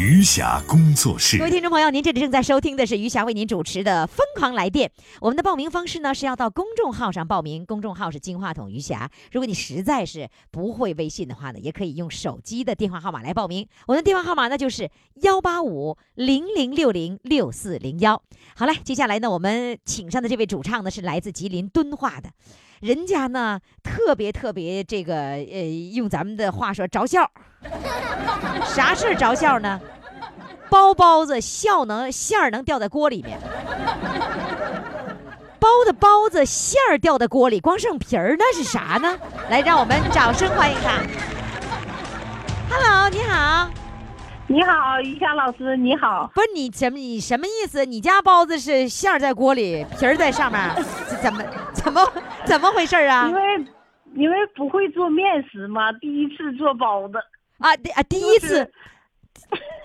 [0.00, 4.88] 余霞工作室各位听众朋友，您这里正在收听的是余霞为您主持的《疯狂来电》。
[5.20, 9.10] 我们的报名方式呢是要到公众号上报名，公众号是金话筒余霞。
[9.30, 13.68] 如果你实在是不会微信的话呢，也可以用手机的电话号码来报名。
[13.88, 18.22] 我的电话号码呢就是幺八五零零六零六四零幺。
[18.56, 22.30] 好嘞，接下来呢，我们请上的这位主唱呢是来自吉林敦化的，
[22.80, 27.30] 人家呢特别特别这个呃，用咱们的话说着笑。
[28.64, 29.80] 啥事儿着笑呢？
[30.68, 33.40] 包包子笑能馅儿能掉在锅里面，
[35.58, 39.18] 包的包子馅儿掉在锅里，光剩皮儿，那是啥呢？
[39.48, 40.92] 来，让我们掌声欢迎他。
[42.70, 43.68] Hello，你好，
[44.46, 46.30] 你好，于霞老师，你好。
[46.32, 47.84] 不是你什么你什么意思？
[47.84, 50.60] 你家包子是馅儿在锅里，皮儿在上面，
[51.20, 51.42] 怎么
[51.72, 52.12] 怎么
[52.44, 53.34] 怎么回事儿啊因？
[53.34, 53.42] 为
[54.14, 57.14] 因为不会做面食嘛，第一次做包子。
[57.60, 58.70] 啊，第啊第一次，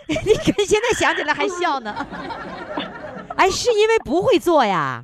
[0.08, 1.94] 你看 现在想起来还笑呢。
[3.38, 5.04] 哎，是因为不会做呀？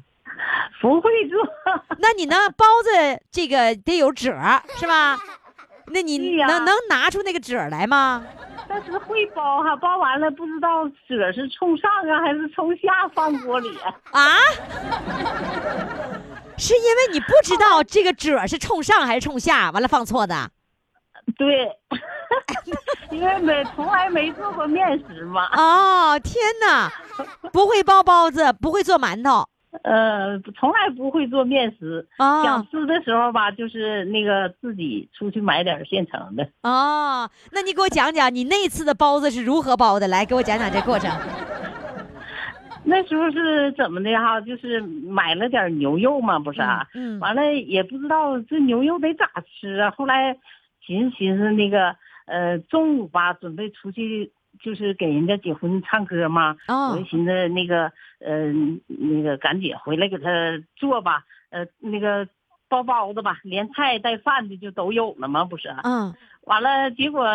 [0.81, 1.37] 不会做，
[1.99, 2.35] 那你呢？
[2.57, 5.19] 包子这个得有褶儿是吧？
[5.87, 8.23] 那你能能拿出那个褶儿来吗？
[8.67, 13.93] 但是会包哈，包完了不知道褶是冲上啊还是冲下放锅里啊？
[14.11, 14.37] 啊？
[16.57, 20.49] 是因为你不知道这个褶是冲上还是冲下，完了放错的
[21.41, 21.67] 对，
[23.09, 26.19] 因为没从来没做过面食嘛，哦！
[26.19, 26.87] 天哪，
[27.51, 29.43] 不会包包子，不会做馒头
[29.83, 32.07] 呃，从来不会做面食。
[32.19, 36.47] 哦想吃的时候吧，就是那个自己出去买点现成的。
[36.61, 37.27] 哦。
[37.51, 40.07] 那你给我讲讲你那次的包子是如何包的？
[40.07, 41.09] 来，给我讲讲这过程。
[42.83, 44.41] 那时候是怎么的哈？
[44.41, 46.85] 就是买了点牛肉嘛，不是啊？
[46.93, 49.25] 嗯嗯完了也不知道这牛肉得咋
[49.59, 49.91] 吃啊。
[49.91, 50.35] 后来
[50.91, 54.31] 寻思寻思那个，呃，中午吧准备出去，
[54.61, 56.57] 就是给人家结婚唱歌嘛。
[56.67, 58.51] 哦我就寻思那个，呃，
[58.87, 60.29] 那个赶紧回来给他
[60.75, 62.27] 做吧，呃，那个
[62.67, 65.79] 包包子吧，连菜带饭的就都有了嘛，不是啊？
[65.85, 67.25] 嗯，完了结果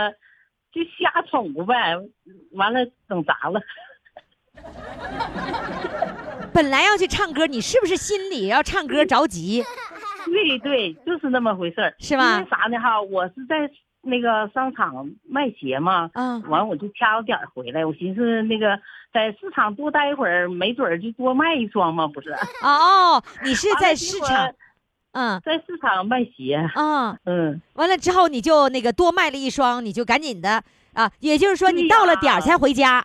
[0.71, 1.97] 就瞎瞅呗，
[2.53, 3.63] 完了整砸了。
[6.53, 9.63] 本来要去唱歌，你是不是心里要唱歌着急？
[10.31, 12.37] 对对，就是那么回事儿，是吧？
[12.39, 13.01] 因为啥呢哈？
[13.01, 13.71] 我是在
[14.03, 18.79] 那个商场卖鞋嘛，嗯完我就掐着点儿回来，我寻思那个
[19.13, 22.31] 在市场多待一会儿，没准儿就多卖一双嘛，不是？
[22.63, 24.55] 哦，你是在市场，
[25.13, 25.41] 嗯。
[25.45, 30.63] 在市场卖鞋，嗯，嗯，完了之后你就那个多卖了一双，你就赶紧的
[30.95, 33.05] 啊，也就是说你到了点儿才回家。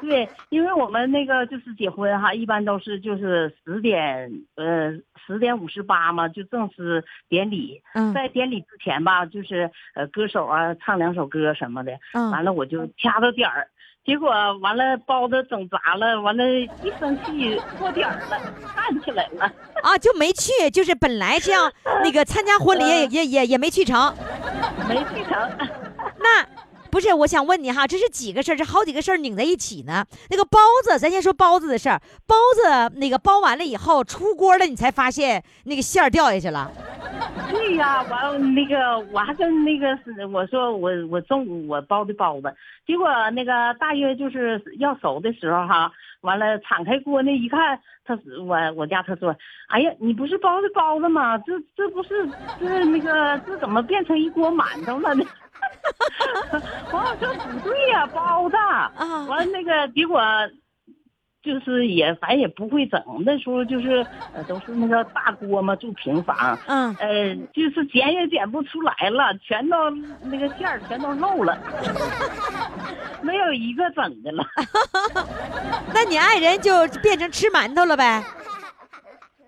[0.00, 4.90] 对，因为我们那个就是结婚哈，一般都是就是十点呃
[5.26, 7.82] 十点五十八嘛，就正式典礼。
[7.94, 13.68] 嗯在典礼之前吧，就是呃歌手啊唱两首歌什么的，嗯完了我就掐着点儿，
[14.04, 18.38] 结果完了包子整砸了，完了一生气过点儿了，
[18.74, 19.44] 站起来了，
[19.82, 21.70] 啊，就没去，就是本来是要
[22.02, 24.14] 那个参加婚礼，也也也也没去成。
[24.88, 25.50] 没去成。
[26.18, 26.44] 那
[26.92, 28.54] 不是，我想问你哈，这是几个事儿？
[28.54, 30.04] 这好几个事儿拧在一起呢。
[30.28, 31.98] 那个包子，咱先说包子的事儿。
[32.26, 36.70] 包子那个包完了以后出锅了，你才发现那个馅儿掉下去了。
[37.50, 39.98] 对呀，完了那个我还跟那个
[40.30, 42.54] 我说我我中午我包的包子，
[42.86, 45.90] 结果那个大约就是要熟的时候哈，
[46.20, 49.34] 完了敞开锅那一看，他是我我家他说，
[49.68, 51.38] 哎呀，你不是包的包子吗？
[51.38, 52.28] 这这不是
[52.60, 55.24] 这那个这怎么变成一锅馒头了呢？
[56.92, 58.92] 完我说不对呀、包子啊
[59.28, 60.20] 完了那个结果。
[61.42, 69.90] 就是也反正也不会整，那时候就是呃都是那个大锅嘛，住平房，嗯，呃，就是剪也剪不出来了，全都
[70.22, 71.58] 那个馅儿全都漏了，
[73.22, 74.46] 没有一个整的了。
[75.92, 78.22] 那你爱人就变成吃馒头了呗？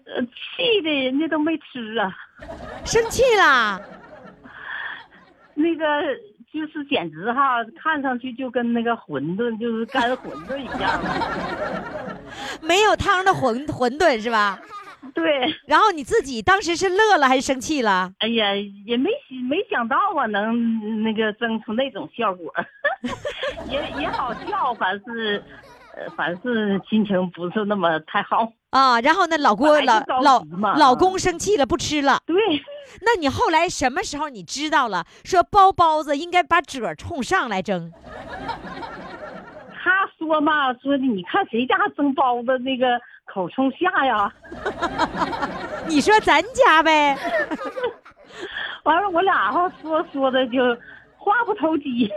[0.06, 2.12] 呃，气的人家都没吃啊。
[2.84, 3.80] 生气啦？
[5.54, 5.84] 那个
[6.52, 11.00] 就是简直哈，看上去就跟那个馄饨，就是干馄饨一样。
[12.62, 14.58] 没有汤的馄馄饨是吧？
[15.12, 18.10] 对，然后你自己当时是乐了还是生气了？
[18.18, 18.54] 哎呀，
[18.86, 19.10] 也没
[19.48, 22.52] 没想到啊，能那个蒸出那种效果，
[23.70, 25.42] 也也好笑，反是，
[25.94, 28.50] 呃，反是心情不是那么太好。
[28.74, 30.44] 啊，然后那，老公老老
[30.74, 32.18] 老公生气了，不吃了。
[32.26, 32.34] 对，
[33.02, 37.92] 那你后来什么时候你知道了，说包包子应该把褶儿冲上来蒸？
[39.80, 43.00] 他说嘛，说的你看谁家蒸包子那个
[43.32, 44.32] 口冲下呀？
[45.86, 47.16] 你说咱家呗？
[48.82, 50.58] 完了，我俩哈说说的就
[51.16, 52.10] 话不投机。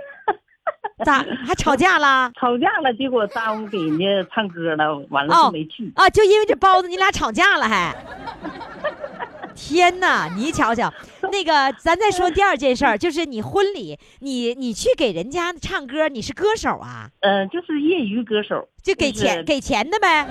[1.06, 2.32] 咋还吵架了？
[2.40, 5.92] 吵架了，结果耽误给人家唱歌了，完了哦就没去。
[5.96, 7.96] 啊，就因为这包子，你俩吵架了还？
[9.56, 10.92] 天哪，你瞧瞧，
[11.32, 17.10] 那个，咱再说第二件事儿，就是你婚礼，你你去给人家唱歌，你是歌手啊？
[17.22, 20.28] 嗯、就是业余歌手，就给就是钱给钱的呗？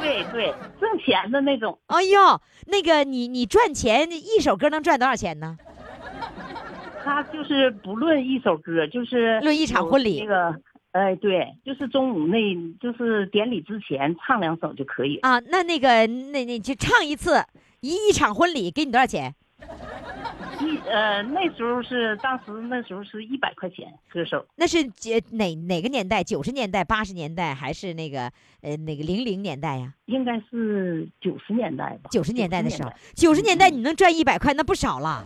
[0.00, 1.76] 对对，挣钱的那种。
[1.86, 5.56] 哎呦，那个你你赚钱，一首歌能赚多少钱呢？
[7.04, 10.60] 他就是不论一首歌，就是论一场婚礼那个，
[10.92, 12.38] 哎，对，就是中午那，
[12.80, 15.18] 就是典礼之前唱两首就可以。
[15.18, 17.44] 啊，那那个那那就唱一次，
[17.80, 19.34] 一一场婚礼给你多少钱？
[20.60, 26.22] 一呃，那时候是当时那时候是一百块钱歌手，那是几哪哪个年代？
[26.22, 28.30] 九十年代、八十年代，还是那个
[28.60, 29.92] 呃那个零零年代呀？
[30.06, 32.10] 应该是九十年代吧。
[32.10, 35.24] 九十年代的时候90，九十年代你能赚一百块，那不少了，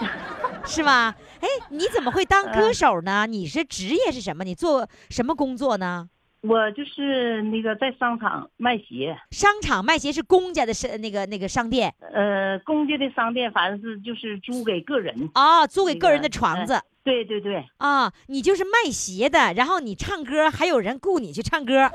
[0.66, 1.14] 是吗？
[1.40, 3.26] 哎，你怎么会当歌手呢？
[3.26, 4.44] 你是职业是什么？
[4.44, 6.08] 你做什么工作呢？
[6.42, 15.28] 我就是那个在商场卖鞋，商场卖鞋是公家的是那个那个商店呃，公家的商店，反正是就是租给个人。
[15.34, 21.90] 啊，租给个人的床子对对对啊，你就是卖鞋的，然后你唱歌，还有人雇你去唱歌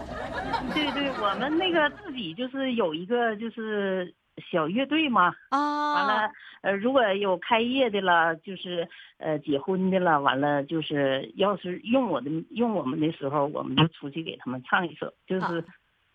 [0.73, 4.13] 对对，我们那个自己就是有一个就是
[4.49, 5.33] 小乐队嘛。
[5.49, 5.93] 啊。
[5.93, 6.31] 完了，
[6.61, 8.87] 呃，如果有开业的了，就是
[9.17, 15.63] 呃结婚的了，完了就是要是用我的用我们的时候，我们就出去给他们唱一首，就是、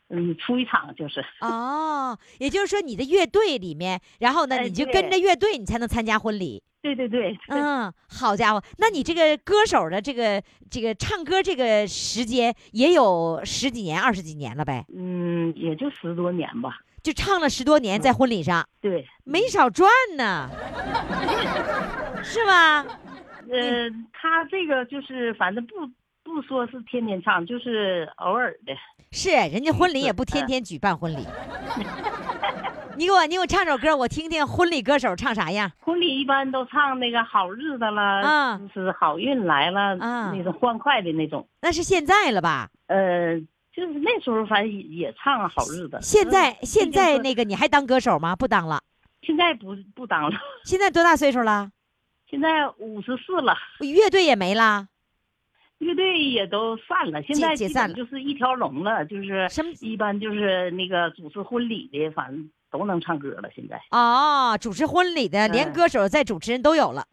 [0.08, 1.22] 嗯出一场就是。
[1.40, 6.62] 哦，也就是说你的乐队里面，然后呢，哎你就跟着乐队，你才能参加婚礼。
[6.80, 16.78] 对对对，嗯，好家伙，那你这个歌手的这个这个唱歌这个时间也有十几年、二十几年了呗，嗯，也就十多年吧。
[17.06, 20.50] 就唱了十多年，在婚礼上对，没少赚呢，
[22.20, 22.82] 是吧？
[23.48, 25.74] 呃，他这个就是反正不
[26.24, 28.74] 不说是天天唱，就是偶尔的。
[29.12, 31.24] 是，人家婚礼也不天天举办婚礼。
[32.98, 35.70] 你给我，你给我唱首歌，我听听婚礼歌手唱啥样。
[35.78, 41.46] 婚礼一般都唱那个好日子了，啊就是好运来了，嗯那种欢快的那种。
[41.62, 42.68] 那是现在了吧？
[42.88, 43.36] 呃，
[43.76, 45.98] 就是那时候反正也也唱好日子。
[46.00, 48.34] 现在嗯现在那个你还当歌手吗？
[48.34, 48.80] 不当了。
[49.20, 51.70] 现在不不当了，现在多大岁数了？
[52.30, 54.88] 现在五十四了，乐队也没了。
[55.78, 63.50] 乐队也都散了，现在解散了就是一条龙了，就是什么一般就是那个主持婚礼的，反正都能唱歌了。
[63.54, 67.04] 现在，哦，主持婚礼的，连嗯歌手在主持人都有了。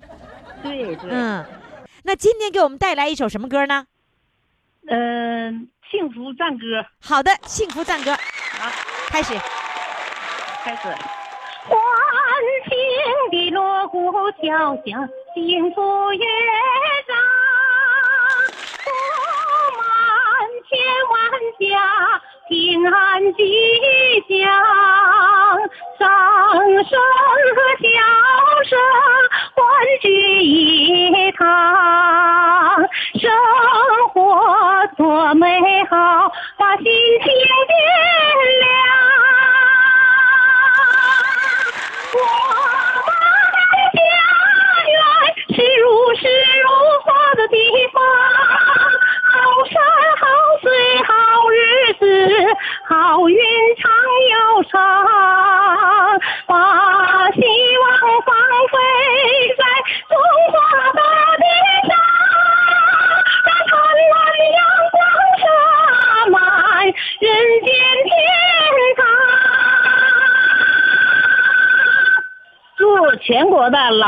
[0.62, 1.46] 对对，嗯，
[2.04, 3.86] 那今天给我们带来一首什么歌呢？
[4.90, 8.72] 嗯、幸福赞歌好的，幸福赞歌，啊，
[9.08, 9.34] 开始。
[10.64, 10.88] 开始。
[11.66, 11.78] 欢
[12.68, 12.76] 庆
[13.32, 14.12] 的锣鼓
[14.42, 16.26] 敲响，幸福乐
[17.08, 17.16] 章，
[18.84, 18.90] 布
[19.80, 19.84] 满
[20.68, 20.78] 千
[21.10, 21.16] 万
[21.60, 21.66] 家，
[22.50, 23.42] 平安吉
[24.28, 24.52] 祥，
[25.98, 26.08] 掌
[26.84, 27.00] 声
[27.56, 27.88] 和笑
[28.66, 28.72] 声
[29.56, 29.64] 欢
[30.02, 31.46] 聚一堂，
[33.20, 33.30] 生
[34.12, 35.48] 活多美
[35.86, 37.26] 好，把心情
[37.68, 38.23] 点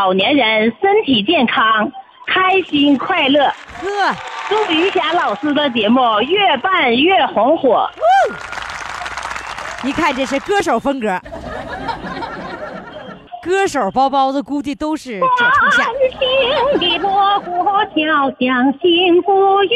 [0.05, 1.91] 老年人身体健康、
[2.27, 3.43] 开心快乐。
[3.81, 4.15] 呵，
[4.47, 7.89] 祝于霞老师的节目越办越红火。
[9.83, 11.19] 一看这是歌手风格。
[13.41, 15.25] 歌手包包子估计都是褶
[15.55, 15.85] 冲下。
[16.19, 19.75] 心的锣鼓敲响幸福乐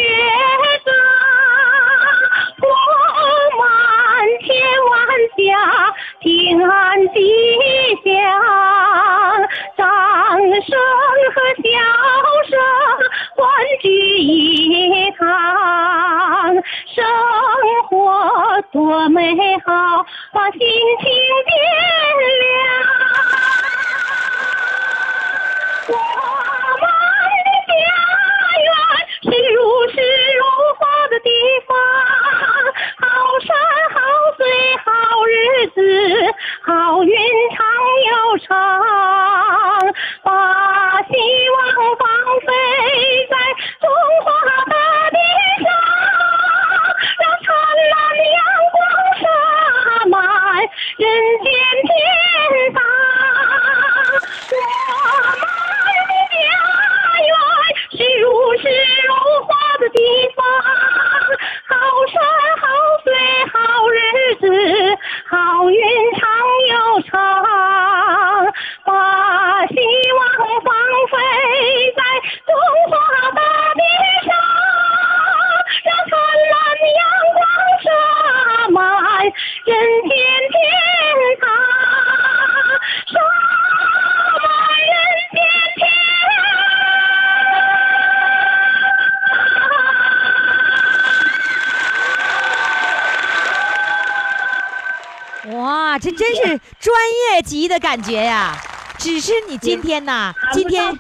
[97.90, 98.56] 感觉呀！
[99.00, 100.96] 只是你今天呐，今天。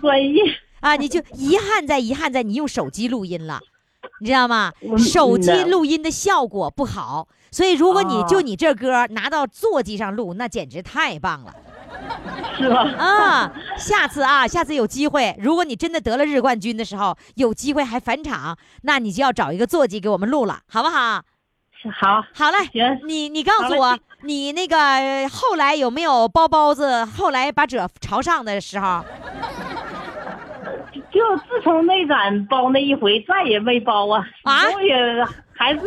[0.80, 3.60] 啊，你就遗憾在遗憾在你用手机录音了，
[4.22, 4.74] 你知道吗？
[4.82, 11.54] 嗯手机嗯录音的效果不好，所以如果你哦就你这歌拿到座机上录，那简直太棒了
[12.58, 12.82] 是吧？
[12.98, 13.54] 啊！
[13.78, 21.22] 下次啊，下次有机会，如果你真的得了日冠军的时候，有机会还返场，那你就要找一个座机给我们录了，好不好？
[21.94, 27.06] 好，好嘞，行你你告诉我，你那个呃后来有没有包包子？
[27.06, 29.04] 后来把褶朝上的时候？
[31.12, 34.96] 就自从那咱包那一回，再也没包啊，啊始终也
[35.56, 35.80] 还是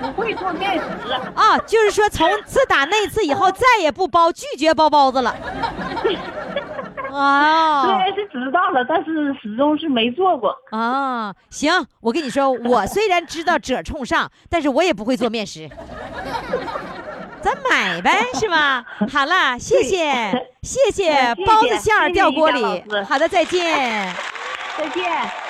[0.00, 1.12] 不会做面食。
[1.34, 5.34] 啊，就是说从自打那次以后，再也不包，拒绝包包子了。
[7.12, 10.56] 啊虽然是知道了，但是始终是没做过。
[10.70, 15.68] 啊，行，我跟你说，我虽然知道褶冲上，但是我也不会做面食。
[17.40, 18.84] 咱买呗，是吧？
[19.10, 20.30] 好了，谢谢，
[20.62, 22.62] 谢谢包子馅儿掉锅里。
[23.08, 24.14] 好的，再见。
[24.76, 25.49] 再见。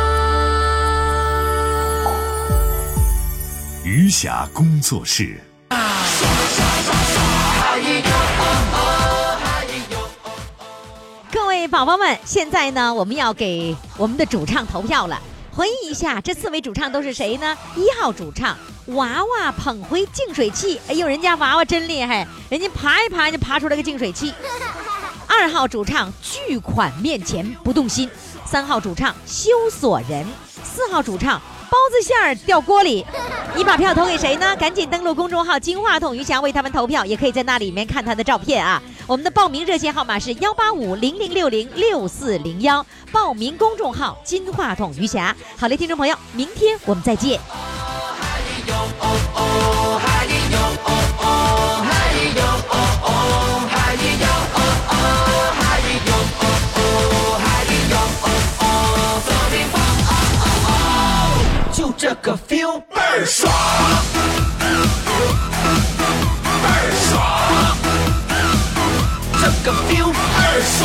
[3.93, 5.37] 余霞工作室。
[11.29, 15.21] 各位宝宝们，现在呢，我们要给我们的主唱投票了。
[15.51, 17.57] 回忆一下，这四位主唱都是谁呢？
[17.75, 24.33] 一号主唱娃娃捧回净水器，哎呦，人家娃娃真厉害，人家爬一爬就爬出来个净水器。
[25.27, 28.09] 二号主唱巨款面前不动心，
[28.45, 30.25] 三号主唱修锁人，
[30.63, 31.41] 四号主唱
[31.71, 33.05] 包子馅儿掉锅里。
[33.55, 34.53] 你把票投给谁呢？
[34.57, 38.81] 赶紧登录公众号“金话筒余霞”为他们投票，也可以在那里面看他的照片啊。
[39.07, 45.33] 我们的报名热线号码是幺八五零零六零六四零幺，报名公众号“金话筒余霞”。
[45.57, 47.39] 好嘞，听众朋友，明天我们再见。
[62.11, 63.49] 这个 feel 倍儿爽，
[66.61, 67.17] 倍儿爽，
[69.39, 70.77] 这个 feel 倍儿爽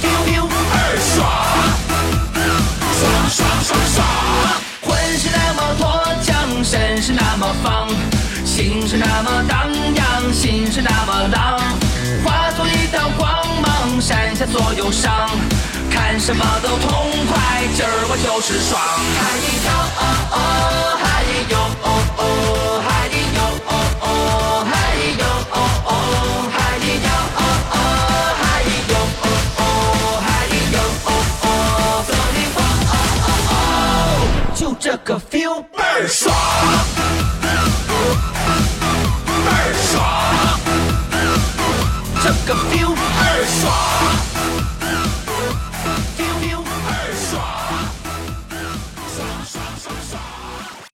[0.00, 1.18] ，feel feel 倍儿爽，
[3.00, 3.98] 爽爽爽爽，
[4.82, 4.86] 浑
[5.18, 5.82] 是那么脱
[6.22, 7.66] 缰，身是那么放，
[8.78, 11.58] 心是那么荡漾，心是那么浪，
[12.24, 13.28] 化作一道光
[13.60, 15.28] 芒，闪下所有伤，
[15.90, 18.80] 看什么都痛快，今儿我就是爽。
[19.18, 19.68] 嗨你呦
[19.98, 20.36] 哦哦，
[21.02, 21.86] 嗨你呦哦
[22.18, 22.22] 哦，
[23.32, 24.06] 呦哦哦，
[25.18, 25.90] 呦哦哦，
[28.78, 29.02] 呦
[31.04, 31.10] 哦
[31.40, 31.50] 哦，
[32.30, 33.52] 呦哦哦，
[34.54, 36.32] 就这个 feel 倍儿爽。
[42.48, 42.87] like a few